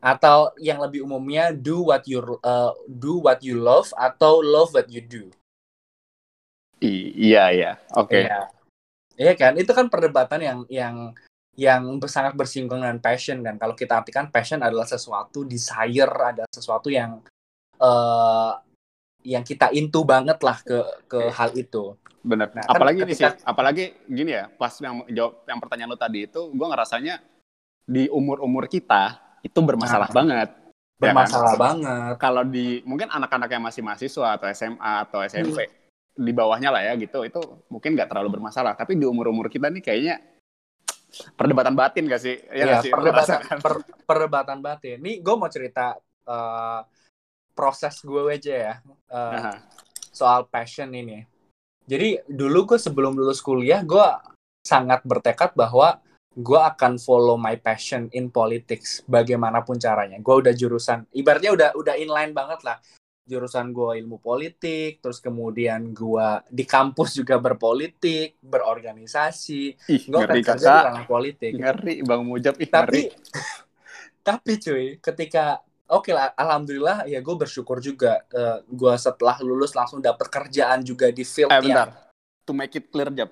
[0.00, 4.88] Atau yang lebih umumnya do what you uh, do what you love atau love what
[4.88, 5.28] you do?
[6.80, 7.72] Iya iya.
[7.92, 8.16] Oke.
[8.16, 8.22] Okay.
[8.24, 8.40] iya.
[9.20, 9.60] iya kan?
[9.60, 10.96] Itu kan perdebatan yang yang
[11.60, 13.60] yang sangat bersinggungan dengan passion kan.
[13.60, 17.20] Kalau kita artikan passion adalah sesuatu desire ada sesuatu yang
[17.76, 18.56] uh,
[19.24, 20.78] yang kita into banget lah ke
[21.08, 22.52] ke hal itu Bener.
[22.52, 26.28] Nah, apalagi kan ini sih, apalagi gini ya, pas yang jawab yang pertanyaan lo tadi
[26.28, 27.16] itu, gue ngerasanya
[27.88, 30.48] di umur-umur kita itu bermasalah nah, banget.
[31.00, 31.60] Bermasalah ya kan?
[31.64, 32.14] banget.
[32.20, 36.20] Kalau di mungkin anak-anak yang masih mahasiswa atau SMA atau SMP hmm.
[36.20, 37.40] di bawahnya lah ya gitu, itu
[37.72, 38.76] mungkin nggak terlalu bermasalah.
[38.76, 40.20] Tapi di umur-umur kita nih kayaknya
[41.40, 42.36] perdebatan batin gak sih?
[42.52, 42.92] Ya, ya sih?
[42.92, 45.00] Perdebatan, per, perdebatan batin.
[45.00, 45.96] Nih gue mau cerita
[46.28, 46.84] uh,
[47.60, 48.74] proses gue aja ya
[49.12, 49.52] uh, Aha.
[50.08, 51.28] soal passion ini.
[51.84, 54.08] Jadi dulu gue sebelum lulus kuliah gue
[54.64, 56.00] sangat bertekad bahwa
[56.32, 60.16] gue akan follow my passion in politics bagaimanapun caranya.
[60.24, 62.80] Gue udah jurusan, ibaratnya udah udah inline banget lah.
[63.28, 69.62] Jurusan gue ilmu politik, terus kemudian gue di kampus juga berpolitik, berorganisasi.
[70.08, 71.52] Gue akan kerja di ranah politik.
[71.58, 72.56] Ngeri Bang Mujab.
[72.56, 72.72] Ih, ngeri.
[72.72, 73.02] Tapi
[74.28, 78.22] tapi cuy, ketika oke lah, alhamdulillah ya gue bersyukur juga.
[78.64, 81.88] gue setelah lulus langsung dapet kerjaan juga di field Eh, yang bentar.
[82.42, 83.30] To make it clear, Jab.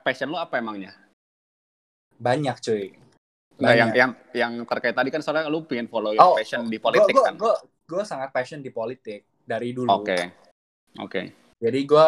[0.00, 0.92] Passion lu apa emangnya?
[2.16, 2.94] banyak cuy.
[3.58, 3.94] Nggak, yang Banyak.
[3.94, 7.18] yang yang terkait tadi kan soalnya lu pengen follow Oh, your passion di politik gue
[7.20, 7.34] kan.
[7.34, 9.90] gue gue sangat passion di politik dari dulu.
[9.90, 10.18] Oke.
[10.98, 11.34] Oke.
[11.58, 12.06] Jadi gue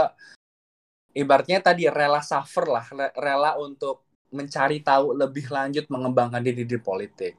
[1.15, 6.79] ibaratnya tadi rela suffer lah, re- rela untuk mencari tahu lebih lanjut mengembangkan diri di
[6.79, 7.35] politik.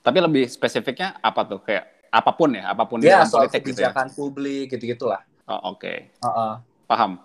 [0.00, 1.60] Tapi lebih spesifiknya apa tuh?
[1.60, 3.90] Kayak apa pun ya, apa pun Ya soal politik gitu ya.
[3.90, 5.22] kebijakan publik gitu gitulah.
[5.50, 6.14] Oh, oke.
[6.14, 6.52] Heeh.
[6.86, 7.18] Paham.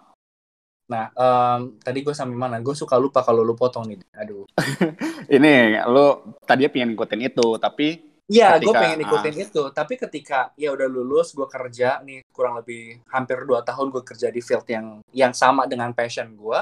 [0.90, 2.58] Nah, em, tadi gue sampai mana?
[2.58, 4.02] Gue suka lupa kalau lu potong nih.
[4.18, 4.50] Aduh.
[5.36, 9.64] Ini lu tadinya pengen ngikutin itu, tapi Iya, gue pengen ikutin itu.
[9.74, 14.30] Tapi ketika ya udah lulus, gue kerja nih kurang lebih hampir dua tahun gue kerja
[14.30, 16.60] di field yang yang sama dengan passion gue.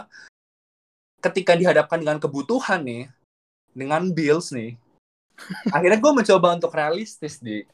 [1.19, 3.11] Ketika dihadapkan dengan kebutuhan nih,
[3.75, 4.79] dengan bills nih,
[5.75, 7.67] akhirnya gue mencoba untuk realistis di.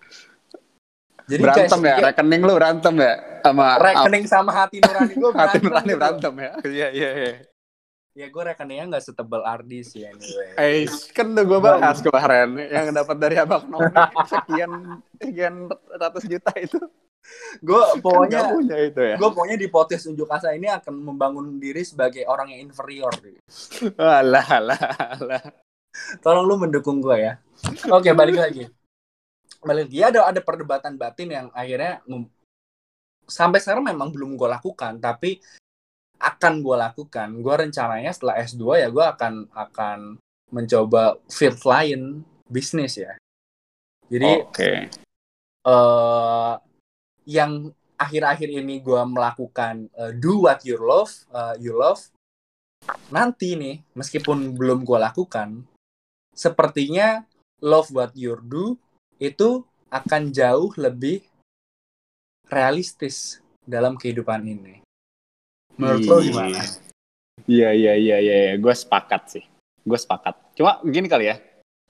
[1.23, 5.87] Jadi berantem ya, rekening lu berantem ya sama rekening sama hati nurani gue hati nurani
[5.87, 5.99] gitu.
[5.99, 6.51] berantem ya.
[6.63, 7.33] Iya, iya, iya.
[8.13, 10.53] Ya gue rekeningnya nggak setebal Ardi sih anyway.
[10.59, 10.85] Eh,
[11.17, 13.89] kan udah gue bahas kemarin yang dapat dari abang Nomi
[14.31, 14.71] sekian
[15.17, 15.55] sekian
[15.97, 16.77] ratus juta itu.
[17.63, 19.15] Gue Kan pokoknya punya itu ya.
[19.15, 23.15] gue pokoknya di podcast unjuk asa ini akan membangun diri sebagai orang yang inferior.
[23.95, 24.81] Alah, alah,
[25.17, 25.43] alah.
[26.19, 27.33] Tolong lu mendukung gue ya.
[27.89, 28.67] Oke, balik lagi.
[29.63, 29.99] Balik lagi.
[30.03, 32.03] Ada ada perdebatan batin yang akhirnya
[33.27, 35.39] sampai sekarang memang belum gue lakukan, tapi
[36.19, 37.27] akan gue lakukan.
[37.39, 39.99] Gue rencananya setelah S2 ya gue akan akan
[40.53, 43.15] mencoba field lain bisnis ya.
[44.11, 44.71] Jadi Oke.
[45.63, 46.53] eh
[47.23, 52.11] yang akhir-akhir ini gue melakukan eh, do what you love, eh, you love.
[53.15, 55.63] Nanti nih, meskipun belum gue lakukan,
[56.35, 57.23] sepertinya
[57.63, 58.75] love what you do
[59.23, 61.23] itu akan jauh lebih
[62.51, 64.83] realistis dalam kehidupan ini.
[65.79, 66.59] Menurut lo gimana?
[67.47, 68.55] Iya, iya, iya, iya, iya.
[68.59, 69.43] Gue sepakat sih.
[69.87, 70.35] Gue sepakat.
[70.59, 71.39] Cuma gini kali ya.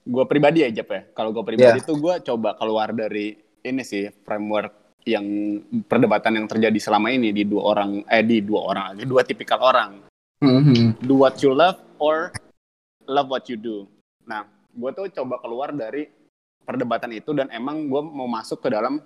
[0.06, 1.02] Gue pribadi aja ya.
[1.10, 1.88] Kalau gue pribadi Iya.
[1.88, 3.34] tuh gue coba keluar dari
[3.66, 5.24] ini sih framework yang
[5.84, 9.60] perdebatan yang terjadi selama ini di dua orang eh di dua orang lagi dua tipikal
[9.60, 10.00] orang
[11.04, 12.32] do what you love or
[13.04, 13.84] love what you do.
[14.24, 16.08] Nah, gue tuh coba keluar dari
[16.64, 18.98] perdebatan itu dan emang gue mau masuk ke dalam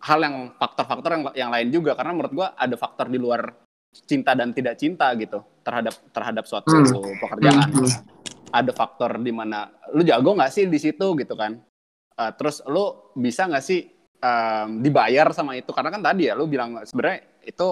[0.00, 3.52] hal yang faktor-faktor yang yang lain juga karena menurut gue ada faktor di luar
[4.06, 7.16] cinta dan tidak cinta gitu terhadap terhadap suatu Hmm.
[7.18, 7.68] pekerjaan.
[7.70, 7.90] Hmm.
[8.50, 11.58] Ada faktor di mana lu jago nggak sih di situ gitu kan?
[12.18, 13.86] Eh, terus lu bisa nggak sih
[14.20, 17.68] em, dibayar sama itu karena kan tadi ya lu bilang sebenarnya itu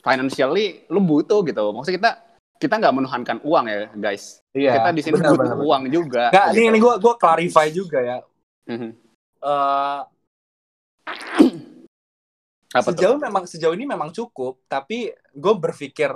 [0.00, 1.72] financially lu butuh gitu.
[1.72, 2.12] Maksudnya kita
[2.56, 4.40] kita nggak menuhankan uang ya guys.
[4.56, 4.80] Iya.
[4.80, 6.32] kita di sini butuh uang juga.
[6.32, 6.56] Nggak, gitu.
[6.56, 8.18] ini ini gue gue clarify juga ya.
[8.66, 8.90] Mhm.
[9.46, 10.00] Eh,
[12.74, 12.98] Apa tuh?
[12.98, 16.12] sejauh memang sejauh ini memang cukup tapi gue berpikir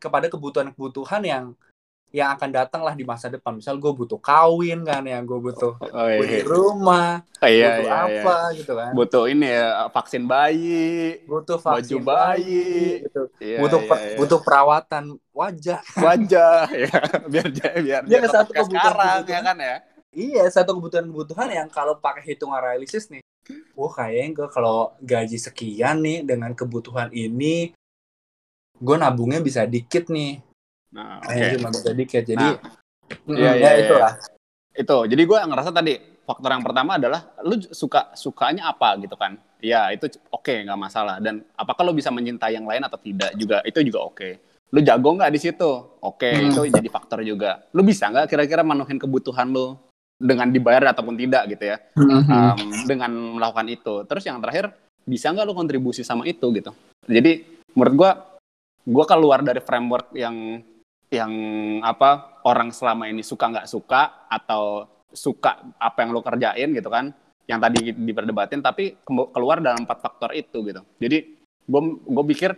[0.00, 1.44] kepada kebutuhan-kebutuhan yang
[2.12, 5.80] yang akan datang lah di masa depan misal gue butuh kawin kan ya gue butuh
[5.82, 6.44] Oh, beli iya.
[6.44, 8.20] rumah Oh, iya, butuh iya, iya.
[8.20, 10.92] apa gitu kan Butuh ini ya vaksin bayi,
[11.24, 13.22] butuh baju vaksin bayi, gitu.
[13.38, 14.16] Iya, butuh iya, per- iya.
[14.16, 16.92] butuh perawatan wajah wajah ya
[17.26, 19.42] biar biar biar, Dia biar satu kebutuhan- sekarang ya kebutuhan.
[19.42, 19.76] kan ya.
[20.12, 23.24] iya satu kebutuhan-kebutuhan yang kalau pakai hitungan realistis nih
[23.72, 27.72] wah kayaknya gue kalau gaji sekian nih dengan kebutuhan ini
[28.76, 30.44] gue nabungnya bisa dikit nih
[30.92, 31.56] Nah, Kayaknya oke.
[31.56, 32.46] cuma bisa dikit jadi
[33.28, 33.82] Nah, iya, ya iya, iya.
[33.84, 34.12] itulah
[34.72, 34.98] Itu.
[35.04, 39.36] Jadi gue ngerasa tadi faktor yang pertama adalah lu suka sukanya apa gitu kan.
[39.60, 43.60] Ya, itu oke nggak masalah dan apakah lu bisa mencintai yang lain atau tidak juga
[43.68, 44.28] itu juga oke.
[44.72, 45.70] Lu jago nggak di situ?
[46.00, 46.48] Oke, Hmm.
[46.48, 47.60] itu jadi faktor juga.
[47.76, 49.76] Lu bisa nggak kira-kira menuhin kebutuhan lu
[50.16, 51.76] dengan dibayar ataupun tidak gitu ya.
[52.00, 52.56] um,
[52.88, 54.08] dengan melakukan itu.
[54.08, 54.72] Terus yang terakhir,
[55.04, 56.72] bisa nggak lu kontribusi sama itu gitu.
[57.04, 57.44] Jadi
[57.76, 58.10] menurut gua,
[58.88, 60.64] gua keluar dari framework yang
[61.12, 61.32] yang
[61.84, 67.12] apa orang selama ini suka nggak suka atau suka apa yang lu kerjain gitu kan,
[67.44, 70.80] yang tadi diperdebatin, tapi keluar dalam empat faktor itu gitu.
[70.96, 71.36] Jadi
[71.68, 72.56] gua gue pikir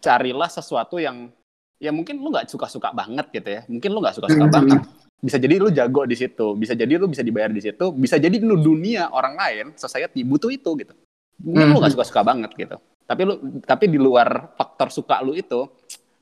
[0.00, 1.28] carilah sesuatu yang
[1.76, 4.54] ya mungkin lu nggak suka-suka banget gitu ya, mungkin lu nggak suka-suka Mhm.
[4.56, 4.80] banget
[5.22, 8.42] bisa jadi lu jago di situ, bisa jadi lu bisa dibayar di situ, bisa jadi
[8.42, 10.96] lu dunia orang lain, society butuh itu gitu.
[11.42, 13.34] mungkin lu nggak suka-suka banget gitu tapi lu
[13.66, 15.66] tapi di luar faktor suka lu itu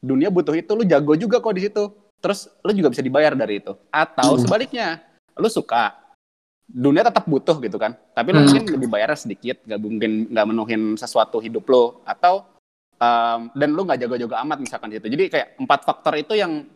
[0.01, 1.93] dunia butuh itu lu jago juga kok di situ.
[2.21, 3.73] Terus lu juga bisa dibayar dari itu.
[3.89, 4.43] Atau Hmm.
[4.45, 5.01] sebaliknya
[5.37, 5.97] lu suka
[6.69, 7.97] dunia tetap butuh gitu kan.
[8.13, 8.49] Tapi lu Hmm.
[8.53, 12.01] mungkin dibayarnya sedikit nggak mungkin nggak menuhin sesuatu hidup lu.
[12.05, 12.45] Atau
[13.01, 16.69] um, dan lu nggak jago-jago amat misalkan di situ jadi kayak empat faktor itu yang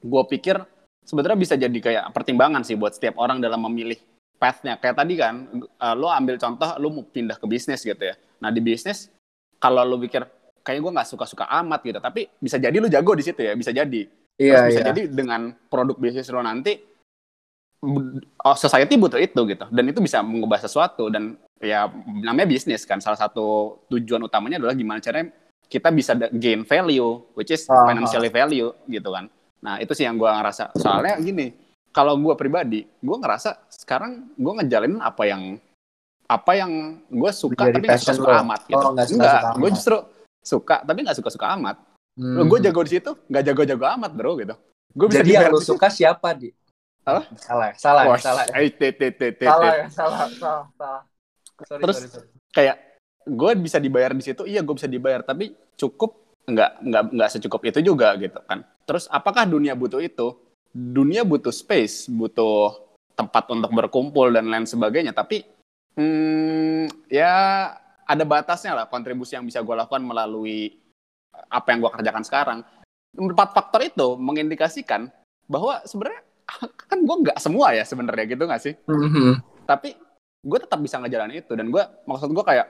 [0.00, 0.58] gue pikir
[1.06, 3.96] sebenarnya bisa jadi kayak pertimbangan sih buat setiap orang dalam memilih
[4.40, 4.80] path-nya.
[4.80, 5.34] Kayak tadi kan
[5.78, 8.16] uh, lu ambil contoh lu mau pindah ke bisnis gitu ya.
[8.40, 9.12] Nah di bisnis
[9.60, 10.24] kalau lu pikir
[10.70, 11.98] kayak gue nggak suka-suka amat gitu.
[11.98, 14.06] Tapi bisa jadi lu jago di situ ya bisa jadi.
[14.38, 14.88] Iya, Terus bisa iya.
[14.94, 16.78] jadi dengan produk bisnis lo nanti
[18.46, 19.66] oh, society butuh itu gitu.
[19.74, 23.02] Dan itu bisa mengubah sesuatu dan ya namanya bisnis kan.
[23.02, 25.34] Salah satu tujuan utamanya adalah gimana caranya
[25.66, 29.26] kita bisa gain value which is Ah, financially value gitu kan.
[29.60, 30.70] Nah itu sih yang gua ngerasa.
[30.78, 31.50] Soalnya gini
[31.90, 35.42] kalau gua pribadi gua ngerasa sekarang gua ngejalanin apa yang
[36.30, 38.42] apa yang gue suka Menjadi tapi nggak suka-suka lo.
[38.46, 38.78] amat gitu.
[38.78, 40.19] Oh, nggak enggak suka-suka gue amat.
[40.40, 41.76] Suka tapi nggak suka-suka amat
[42.18, 42.42] Hmm.
[42.42, 44.52] gue jago di situ nggak jago-jago amat bro gitu
[44.92, 45.72] gue bisa Jadi yang situ.
[45.72, 46.50] suka siapa di?
[47.00, 47.22] Apa?
[47.38, 48.10] Salah, salah, ya?
[48.10, 48.44] Wah, salah.
[48.50, 48.68] eh,
[49.40, 51.02] Salah salah, salah, salah.
[51.62, 52.28] Sorry, Terus- sorry, sorry.
[52.50, 52.76] kayak
[53.22, 57.62] gue bisa dibayar di situ iya gue bisa dibayar tapi cukup nggak nggak nggak secukup
[57.62, 60.34] itu juga gitu kan terus apakah dunia butuh itu
[60.66, 62.74] dunia butuh space butuh
[63.14, 65.46] tempat untuk berkumpul dan lain sebagainya tapi
[65.94, 67.70] hmm, ya
[68.10, 70.74] ada batasnya lah kontribusi yang bisa gue lakukan melalui
[71.46, 72.58] apa yang gue kerjakan sekarang.
[73.14, 75.06] Empat faktor itu mengindikasikan
[75.46, 76.22] bahwa sebenarnya
[76.90, 78.74] kan gue nggak semua ya sebenarnya gitu nggak sih?
[78.86, 79.46] Mhm.
[79.62, 79.94] tapi
[80.42, 82.66] gue tetap bisa ngejalanin itu dan gue maksud gue kayak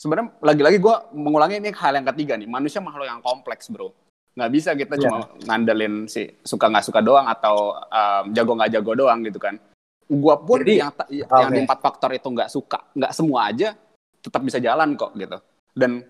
[0.00, 3.92] sebenarnya lagi-lagi gue mengulangi ini hal yang ketiga nih manusia makhluk yang kompleks bro.
[4.32, 5.02] Nggak bisa kita Iya.
[5.04, 9.60] cuma ngandelin si suka nggak suka doang atau um, jago nggak jago doang gitu kan.
[10.08, 13.76] Gue pun Jadi, yang ta- yang di empat faktor itu nggak suka nggak semua aja
[14.22, 15.38] tetap bisa jalan kok gitu.
[15.74, 16.02] Dan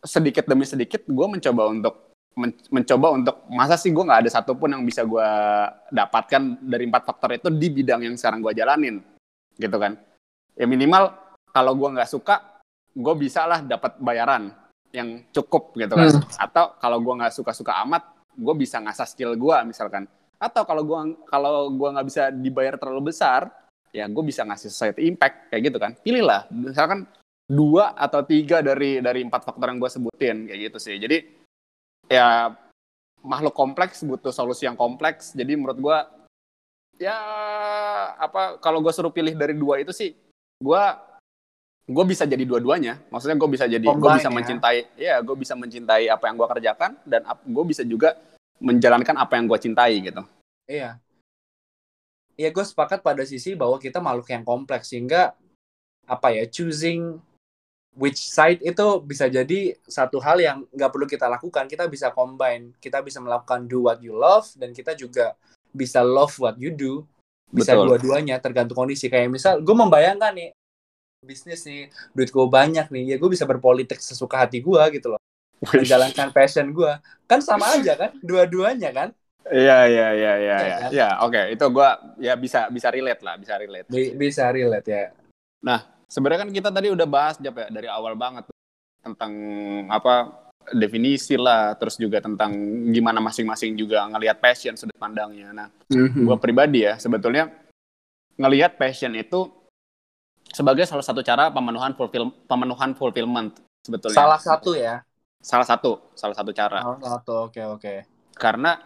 [0.00, 1.94] sedikit demi sedikit gue mencoba untuk
[2.38, 5.28] men- mencoba untuk masa sih gue nggak ada satupun yang bisa gue
[5.92, 9.04] dapatkan dari empat faktor itu di bidang yang sekarang gue jalanin
[9.60, 9.98] gitu kan.
[10.56, 11.12] Ya minimal
[11.52, 12.60] kalau gue nggak suka
[12.96, 14.50] gue bisa lah dapat bayaran
[14.90, 16.10] yang cukup gitu kan.
[16.10, 16.24] Hmm.
[16.50, 18.02] atau kalau gue nggak suka-suka amat
[18.34, 20.08] gue bisa ngasah skill gue misalkan.
[20.40, 23.52] Atau kalau gue kalau gua nggak bisa dibayar terlalu besar
[23.92, 25.92] ya gue bisa ngasih society impact kayak gitu kan.
[26.00, 27.04] Pilihlah misalkan
[27.50, 31.26] dua atau tiga dari dari empat faktor yang gue sebutin kayak gitu sih jadi
[32.06, 32.54] ya
[33.26, 35.98] makhluk kompleks butuh solusi yang kompleks jadi menurut gue
[37.02, 37.16] ya
[38.14, 40.14] apa kalau gue suruh pilih dari dua itu sih
[40.62, 40.82] gue
[41.90, 44.34] gue bisa jadi dua-duanya maksudnya gue bisa jadi gue bisa ya.
[44.34, 48.14] mencintai ya gue bisa mencintai apa yang gue kerjakan dan gue bisa juga
[48.62, 50.22] menjalankan apa yang gue cintai gitu
[50.70, 50.90] Iya.
[52.38, 55.34] Iya, gue sepakat pada sisi bahwa kita makhluk yang kompleks sehingga
[56.06, 57.18] apa ya choosing
[57.96, 61.66] which side itu bisa jadi satu hal yang nggak perlu kita lakukan.
[61.66, 65.34] Kita bisa combine, kita bisa melakukan do what you love dan kita juga
[65.74, 67.04] bisa love what you do.
[67.50, 69.10] Bisa dua-duanya tergantung kondisi.
[69.10, 70.50] Kayak misal gue membayangkan nih
[71.20, 75.20] bisnis nih, duit gue banyak nih, ya gue bisa berpolitik sesuka hati gue gitu loh.
[75.60, 76.92] Menjalankan passion gue.
[77.28, 79.08] Kan sama aja kan, dua-duanya kan.
[79.50, 80.76] Iya iya iya iya Iya?
[80.92, 83.88] Ya, oke, itu gua ya bisa bisa relate lah, bisa relate.
[83.90, 85.04] Bi- Bisa relate ya.
[86.10, 88.50] Sebenarnya kan kita tadi udah bahas Jap, ya dari awal banget
[89.00, 89.32] tentang
[89.86, 90.34] apa
[90.74, 92.52] definisi lah, terus juga tentang
[92.90, 95.54] gimana masing-masing juga ngelihat passion sudut pandangnya.
[95.54, 96.26] Nah, Hmm.
[96.26, 97.48] gua pribadi ya sebetulnya
[98.36, 99.48] ngelihat passion itu
[100.50, 103.54] sebagai salah satu cara pemenuhan fulfill pemenuhan fulfillment
[103.86, 104.18] sebetulnya.
[104.18, 105.06] Salah satu ya.
[105.40, 106.84] Salah satu, salah satu cara.
[106.84, 107.94] Salah satu, oke oke.
[108.40, 108.80] karena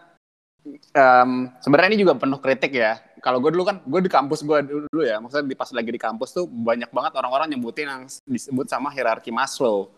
[0.73, 2.97] em, sebenarnya ini juga penuh kritik ya.
[3.21, 5.97] Kalau gue dulu kan, gue di kampus gue dulu ya, maksudnya di pas lagi di
[5.97, 9.89] kampus tuh banyak banget orang-orang nyebutin yang disebut sama hierarki Maslow.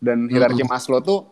[0.00, 1.28] Dan hierarki Maslow tuh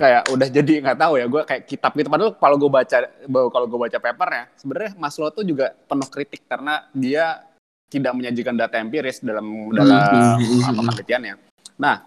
[0.00, 2.08] kayak udah jadi nggak tahu ya, gue kayak kitab gitu.
[2.08, 2.98] Padahal kalau gue baca,
[3.28, 7.44] kalau gue baca papernya, sebenarnya Maslow tuh juga penuh kritik karena dia
[7.92, 11.36] tidak menyajikan data empiris dalam dalam apa penelitiannya.
[11.76, 12.00] Nah,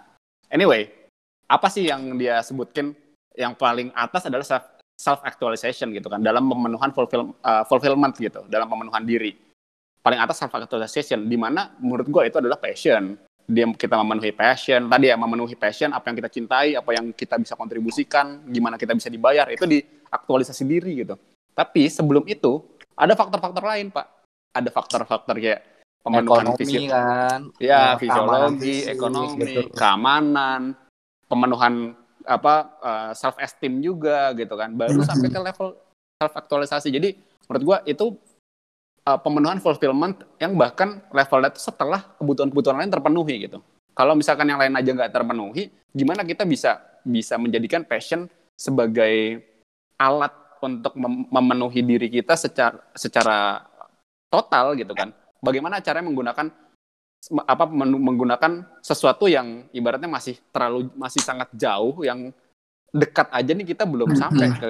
[0.49, 0.89] anyway,
[1.45, 2.97] apa sih yang dia sebutkin
[3.37, 8.47] yang paling atas adalah self self actualization gitu kan dalam pemenuhan fulfill, uh, fulfillment gitu
[8.47, 9.35] dalam pemenuhan diri
[9.99, 14.89] paling atas self actualization di mana menurut gue itu adalah passion dia kita memenuhi passion
[14.89, 18.97] tadi ya memenuhi passion apa yang kita cintai apa yang kita bisa kontribusikan gimana kita
[18.97, 21.13] bisa dibayar itu di aktualisasi diri gitu
[21.53, 22.63] tapi sebelum itu
[22.97, 24.07] ada faktor-faktor lain pak
[24.55, 25.61] ada faktor-faktor kayak
[26.05, 27.39] pemenuhan Ekonomi fisik kan.
[27.57, 29.61] ya keamanan fisiologi, ekonomi, gitu.
[29.73, 30.61] keamanan,
[31.25, 31.73] pemenuhan
[32.25, 32.53] apa
[33.13, 34.73] self esteem juga gitu kan.
[34.73, 35.07] Baru Mhm.
[35.07, 35.67] sampai ke level
[36.17, 36.89] self aktualisasi.
[36.89, 38.17] Jadi menurut gua itu
[39.05, 43.61] uh, pemenuhan fulfillment yang bahkan levelnya itu setelah kebutuhan-kebutuhan lain terpenuhi gitu.
[43.95, 48.27] kalau misalkan yang lain aja nggak terpenuhi, gimana kita bisa bisa menjadikan passion
[48.59, 49.39] sebagai
[49.95, 53.63] alat untuk mem memenuhi diri kita secara secara
[54.27, 55.15] total gitu kan?
[55.39, 56.51] Bagaimana caranya menggunakan
[57.33, 62.29] apa menggunakan sesuatu yang ibaratnya masih terlalu masih sangat jauh yang
[62.95, 64.69] dekat aja nih kita belum hmm, sampai hmm, ke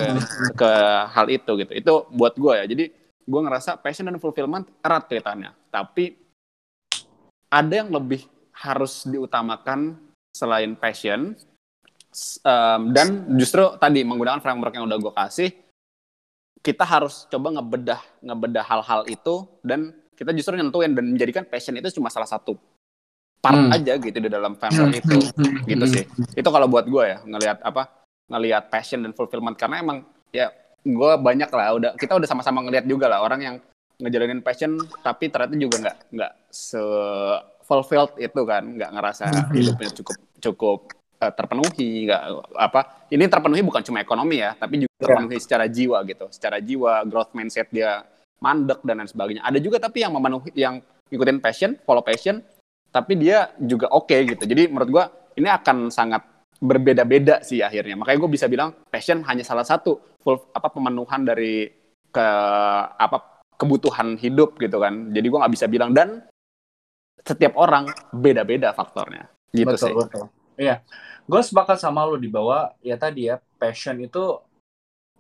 [0.58, 0.72] ke
[1.14, 1.72] hal itu gitu.
[1.76, 2.66] Itu buat gue ya.
[2.66, 2.86] Jadi
[3.26, 5.54] gue ngerasa passion dan fulfillment erat kaitannya.
[5.70, 6.16] Tapi
[7.52, 10.00] ada yang lebih harus diutamakan
[10.34, 11.36] selain passion.
[12.48, 15.50] Um, dan justru tadi menggunakan framework yang udah gue kasih,
[16.64, 21.92] kita harus coba ngebedah ngebedah hal-hal itu dan kita justru nentuin dan menjadikan passion itu
[22.00, 22.56] cuma salah satu
[23.44, 23.76] part hmm.
[23.76, 25.18] aja gitu di dalam framework itu
[25.70, 30.02] gitu sih itu kalau buat gue ya ngelihat apa ngelihat passion dan fulfillment karena emang
[30.34, 30.50] ya
[30.82, 33.56] gue banyak lah udah kita udah sama-sama ngelihat juga lah orang yang
[34.02, 36.82] ngejalanin passion tapi ternyata juga nggak nggak se
[37.64, 39.54] fulfilled itu kan nggak ngerasa hmm.
[39.54, 40.80] hidupnya cukup cukup
[41.22, 42.22] uh, terpenuhi nggak
[42.58, 45.06] apa ini terpenuhi bukan cuma ekonomi ya tapi juga yeah.
[45.06, 48.04] terpenuhi secara jiwa gitu secara jiwa growth mindset dia
[48.46, 50.78] mandek dan lain sebagainya ada juga tapi yang memenuhi yang
[51.10, 52.46] ikutin passion follow passion
[52.94, 55.06] tapi dia juga oke okay, gitu jadi menurut gue
[55.42, 58.00] ini akan sangat berbeda-beda sih akhirnya.
[58.00, 61.70] Makanya gue bisa bilang passion hanya salah satu full apa pemenuhan dari
[62.10, 62.28] ke
[62.96, 65.12] apa kebutuhan hidup gitu kan.
[65.12, 66.24] Jadi gue nggak bisa bilang dan
[67.26, 69.28] setiap orang beda-beda faktornya.
[69.52, 69.94] Gitu betul, sih.
[69.96, 70.26] Betul.
[70.56, 70.84] Iya.
[71.26, 74.40] Gue sepakat sama lo di bawah ya tadi ya passion itu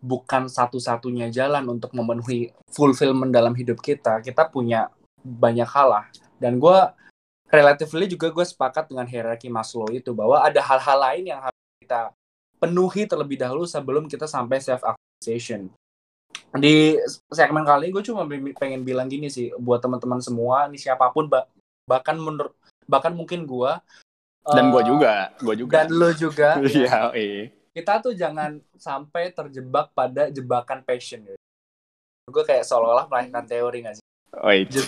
[0.02, 4.22] bukan satu-satunya jalan untuk memenuhi fulfillment dalam hidup kita.
[4.22, 6.06] Kita punya banyak hal lah.
[6.38, 6.78] Dan gue
[7.50, 12.12] relatively juga gue sepakat dengan hierarki Maslow itu bahwa ada hal-hal lain yang harus kita
[12.60, 15.70] penuhi terlebih dahulu sebelum kita sampai self actualization.
[16.56, 17.00] Di
[17.32, 18.28] segmen kali gue cuma
[18.60, 21.28] pengen bilang gini sih buat teman-teman semua, ini siapa pun
[21.86, 22.56] bahkan menurut
[22.86, 23.72] bahkan mungkin gue
[24.46, 26.50] dan gue uh, juga, gue juga dan lo juga.
[26.70, 31.28] Iya, ya, kita tuh jangan sampai terjebak pada jebakan passion.
[31.28, 31.40] Gitu.
[32.32, 34.06] Gue kayak seolah-olah melahirkan teori gak sih?
[34.40, 34.80] Oh, itu.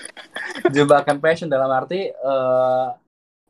[0.74, 2.94] Jebakan passion dalam arti uh,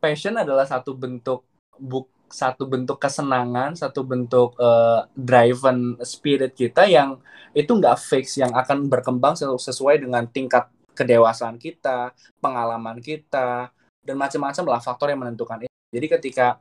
[0.00, 1.44] passion adalah satu bentuk
[1.76, 7.20] buk satu bentuk kesenangan, satu bentuk uh, driven spirit kita yang
[7.52, 13.68] itu nggak fix, yang akan berkembang sesuai dengan tingkat kedewasaan kita, pengalaman kita,
[14.00, 15.76] dan macam-macam lah faktor yang menentukan itu.
[15.92, 16.56] Jadi ketika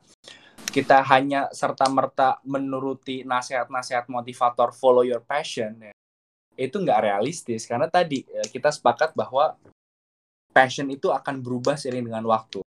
[0.71, 5.93] kita hanya serta merta menuruti nasihat-nasihat motivator follow your passion, ya,
[6.55, 9.59] itu nggak realistis karena tadi ya, kita sepakat bahwa
[10.55, 12.63] passion itu akan berubah seiring dengan waktu.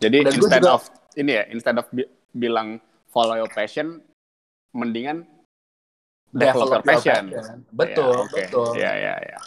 [0.00, 0.82] Jadi Dan instead juga, of
[1.16, 2.04] ini ya, instead of bi
[2.34, 2.80] bilang
[3.12, 4.02] follow your passion,
[4.74, 5.28] mendingan
[6.34, 7.30] develop your passion.
[7.30, 7.58] passion.
[7.70, 8.44] Betul, yeah, okay.
[8.48, 8.68] betul.
[8.74, 9.30] Ya, yeah, ya, yeah, ya.
[9.30, 9.42] Yeah.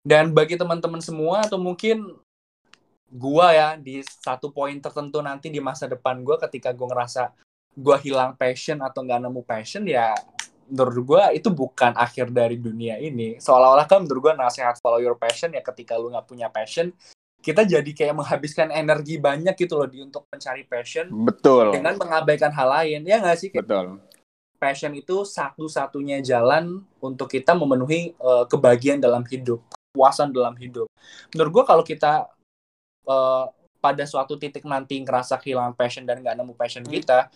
[0.00, 2.16] Dan bagi teman-teman semua atau mungkin
[3.10, 7.34] gua ya di satu poin tertentu nanti di masa depan gua ketika gua ngerasa
[7.74, 10.14] gua hilang passion atau nggak nemu passion ya
[10.70, 13.42] menurut gue itu bukan akhir dari dunia ini.
[13.42, 16.94] Seolah-olah kan menurut gue nasihat follow your passion ya ketika lu nggak punya passion
[17.40, 21.72] kita jadi kayak menghabiskan energi banyak gitu loh di untuk mencari passion betul.
[21.72, 23.50] dengan mengabaikan hal lain ya nggak sih?
[23.50, 23.98] Betul.
[24.60, 30.84] passion itu satu-satunya jalan untuk kita memenuhi uh, kebahagiaan dalam hidup kepuasan dalam hidup.
[31.32, 32.28] Menurut gue kalau kita
[33.06, 33.48] uh,
[33.80, 36.92] pada suatu titik nanti ngerasa kehilangan passion dan nggak nemu passion hmm.
[36.92, 37.32] kita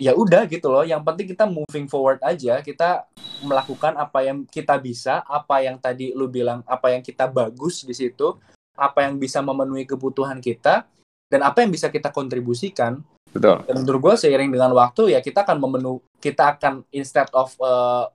[0.00, 0.84] ya udah gitu loh.
[0.84, 3.04] Yang penting kita moving forward aja kita
[3.44, 7.92] melakukan apa yang kita bisa apa yang tadi lu bilang apa yang kita bagus di
[7.92, 8.36] situ
[8.80, 10.88] apa yang bisa memenuhi kebutuhan kita
[11.28, 13.04] dan apa yang bisa kita kontribusikan.
[13.30, 13.62] Betul.
[13.68, 18.08] Dan menurut gue seiring dengan waktu ya kita akan memenuhi kita akan instead of uh,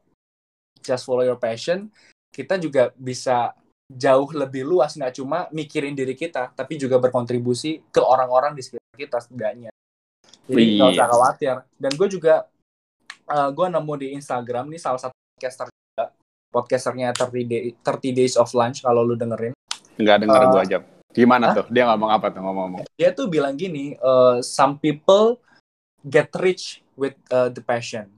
[0.83, 1.89] just follow your passion
[2.35, 3.55] kita juga bisa
[3.86, 8.98] jauh lebih luas nggak cuma mikirin diri kita tapi juga berkontribusi ke orang-orang di sekitar
[8.98, 9.69] kita setidaknya
[10.45, 11.56] jadi nggak usah khawatir.
[11.78, 12.45] Dan gue juga
[13.30, 16.06] uh, gue nemu di Instagram nih salah satu podcaster juga.
[16.54, 19.54] Podcasternya 30, day, 30 Days of Lunch kalau lu dengerin.
[19.98, 20.78] Enggak denger uh, gue aja.
[21.15, 21.56] Gimana huh?
[21.63, 21.65] tuh?
[21.74, 22.82] Dia ngomong apa tuh ngomong-ngomong?
[22.95, 25.41] Dia tuh bilang gini, uh, some people
[26.05, 28.12] get rich with uh, the passion.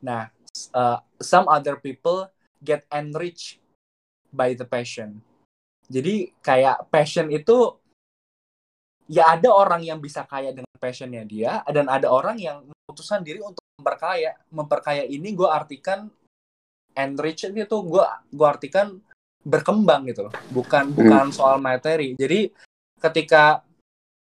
[0.00, 0.30] Nah,
[0.72, 2.30] uh, some other people
[2.64, 3.60] get enriched
[4.32, 5.20] by the passion.
[5.86, 7.78] Jadi kayak passion itu
[9.06, 13.38] ya ada orang yang bisa kaya dengan passionnya dia dan ada orang yang memutuskan diri
[13.38, 16.10] untuk memperkaya memperkaya ini gue artikan
[16.96, 18.04] enrich itu gue
[18.34, 18.98] gue artikan
[19.46, 20.96] berkembang gitu loh bukan hmm.
[20.98, 22.50] bukan soal materi jadi
[22.98, 23.62] ketika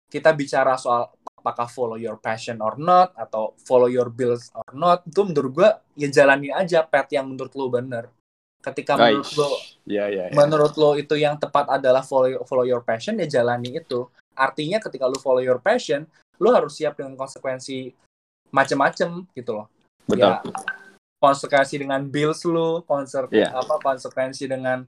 [0.10, 5.04] kita bicara soal apakah follow your passion or not atau follow your bills or not
[5.06, 5.70] itu menurut gue
[6.00, 8.10] ya jalani aja pet yang menurut lo bener
[8.64, 9.50] ketika menurut lo
[9.86, 10.36] ya, ya, ya.
[10.36, 15.06] menurut lo itu yang tepat adalah follow follow your passion ya jalani itu artinya ketika
[15.06, 16.08] lu follow your passion
[16.42, 17.94] lu harus siap dengan konsekuensi
[18.50, 19.68] macem-macem gitu loh
[20.04, 20.36] Betul.
[20.36, 20.44] Ya,
[21.18, 23.56] konsekuensi dengan bills lu konser Iya.
[23.56, 24.84] apa konsekuensi dengan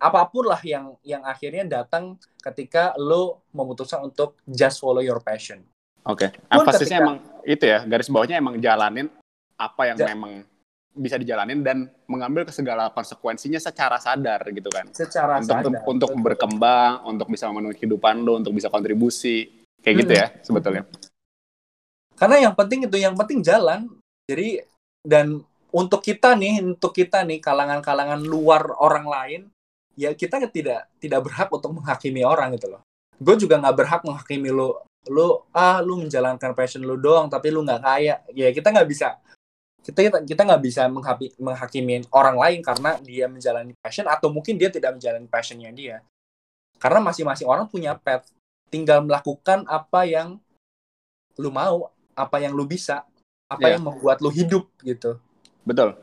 [0.00, 5.60] apa pun lah yang yang akhirnya datang ketika lu memutuskan untuk just follow your passion
[6.04, 6.28] Oke.
[6.52, 7.16] Empasisnya ketika- emang
[7.48, 9.08] itu ya, garis bawahnya emang jalanin
[9.56, 10.44] apa yang Ja- memang
[10.94, 14.86] bisa dijalanin dan mengambil segala konsekuensinya secara sadar gitu kan.
[14.94, 16.22] secara Untuk sadar untuk Betul.
[16.22, 19.50] berkembang, untuk bisa memenuhi kehidupan lo, untuk bisa kontribusi.
[19.84, 20.88] Kayak gitu ya sebetulnya.
[22.16, 23.90] karena yang penting itu yang penting jalan
[24.24, 24.64] jadi
[25.04, 25.42] dan
[25.74, 29.40] untuk kita nih untuk kita nih kalangan-kalangan luar orang lain
[29.98, 32.82] ya kita tidak tidak berhak untuk menghakimi orang gitu loh
[33.18, 34.78] gue juga nggak berhak menghakimi lu
[35.10, 39.20] lu ah lu menjalankan passion lu doang tapi lu nggak kaya ya kita nggak bisa
[39.84, 44.72] kita kita nggak bisa menghapi, menghakimi orang lain karena dia menjalani passion atau mungkin dia
[44.72, 46.00] tidak menjalani passionnya dia
[46.80, 48.32] karena masing-masing orang punya path
[48.72, 50.40] tinggal melakukan apa yang
[51.36, 53.04] lu mau apa yang lu bisa
[53.44, 53.76] apa Iya.
[53.76, 55.20] yang membuat lu hidup gitu
[55.64, 55.96] Betul.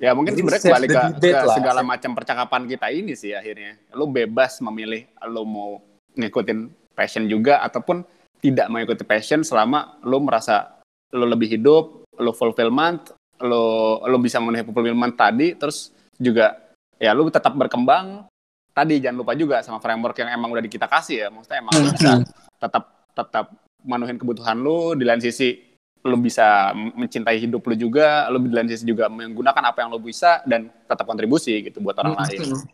[0.00, 1.54] Ya mungkin sebenarnya kembali ke, ke lah.
[1.54, 3.78] segala macam percakapan kita ini sih akhirnya.
[3.94, 5.78] Lo bebas memilih lo mau
[6.18, 8.02] ngikutin passion juga ataupun
[8.42, 10.82] tidak mengikuti passion selama lo merasa
[11.14, 16.56] lo lebih hidup, lo fulfillment, lo lo bisa memenuhi fulfillment tadi, terus juga
[16.98, 18.26] ya lo tetap berkembang.
[18.74, 21.88] Tadi jangan lupa juga sama framework yang emang udah kita kasih ya, maksudnya emang lo
[21.94, 22.12] bisa
[22.58, 22.84] tetap
[23.14, 23.46] tetap
[23.86, 28.68] menuhin kebutuhan lo di lain sisi lo bisa mencintai hidup lo juga, lo di lain
[28.68, 32.50] sisi juga menggunakan apa yang lo bisa dan tetap kontribusi gitu buat orang lain.
[32.50, 32.66] Hmm.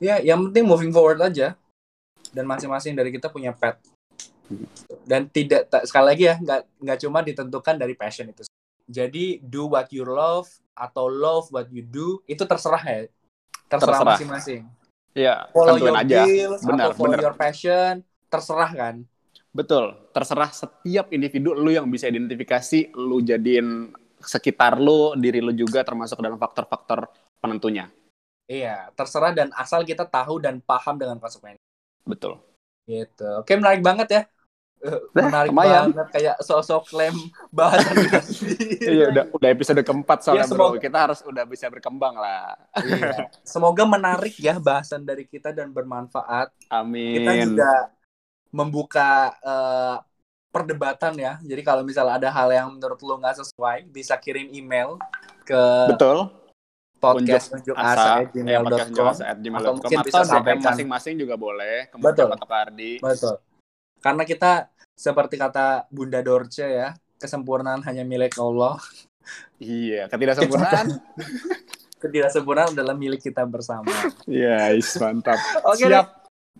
[0.00, 1.54] Ya, yang penting moving forward aja.
[2.32, 3.80] Dan masing-masing dari kita punya path.
[5.10, 8.46] Dan tidak tak- sekali lagi ya, nggak nggak cuma ditentukan dari passion itu.
[8.86, 13.10] Jadi do what you love atau love what you do itu terserah ya.
[13.66, 14.70] Terserah masing-masing.
[15.10, 16.22] Iya, Follow your aja.
[16.22, 17.24] bills Benar, atau follow benar.
[17.26, 19.02] your passion, terserah kan.
[19.50, 23.90] Betul, terserah setiap individu lu yang bisa identifikasi, lu jadiin
[24.22, 27.10] sekitar lu, diri lu juga termasuk dalam faktor-faktor
[27.42, 27.90] penentunya.
[28.46, 31.58] Iya, terserah dan asal kita tahu dan paham dengan konsekuensi.
[32.06, 32.38] Betul.
[32.86, 33.26] Gitu.
[33.42, 34.22] Oke, menarik banget ya.
[34.80, 35.92] Eh, menarik lumayan.
[35.92, 37.12] banget kayak sosok klaim
[37.50, 38.20] bahasan kita.
[38.90, 40.56] Iya, udah udah episode keempat soalnya Ya, bro.
[40.72, 42.56] semoga- Kita harus udah bisa berkembang lah.
[42.74, 43.28] Iya.
[43.44, 46.48] Semoga menarik ya bahasan dari kita dan bermanfaat.
[46.66, 47.12] Amin.
[47.14, 47.72] Kita juga
[48.48, 49.96] membuka eh,
[50.48, 51.36] perdebatan ya.
[51.38, 54.96] Jadi kalau misalnya ada hal yang menurut lu nggak sesuai, bisa kirim email
[55.44, 56.26] ke Betul.
[56.96, 58.28] podcast Unjuk asa, asa
[60.16, 60.72] asa sampaikan.
[60.72, 62.28] masing-masing juga boleh ke Betul.
[62.28, 62.92] Muhammad atau ke Ardi.
[62.98, 63.36] Betul.
[64.00, 68.80] Karena kita seperti kata Bunda Dorce ya, kesempurnaan hanya milik Allah.
[69.60, 70.86] Iya, ketidaksempurnaan.
[72.00, 73.92] Ketidaksempurnaan adalah milik kita bersama.
[74.24, 75.36] Iya, is mantap.
[75.68, 75.92] Oke Siap.
[75.92, 76.06] deh.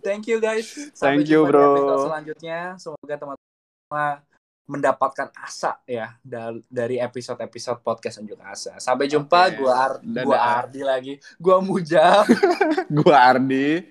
[0.05, 0.69] Thank you guys.
[0.93, 1.65] Thank you, di bro.
[1.73, 2.59] episode selanjutnya.
[2.77, 4.15] Semoga teman-teman
[4.71, 6.15] mendapatkan asa ya
[6.69, 8.79] dari episode-episode podcast unjuk asa.
[8.79, 9.51] Sampai jumpa.
[9.51, 9.57] Oke.
[9.59, 10.23] Gua Ar Dadah.
[10.23, 11.13] gua Ardi lagi.
[11.35, 12.23] Gua Mujab.
[13.01, 13.81] Gua Ardi.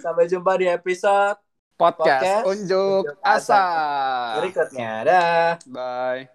[0.00, 1.43] Sampai jumpa di episode
[1.74, 3.58] Podcast, Podcast unjuk Unjuk Asa.
[3.58, 3.64] asa.
[4.38, 4.90] berikutnya.
[5.02, 5.48] Dah.
[5.66, 6.34] Bye.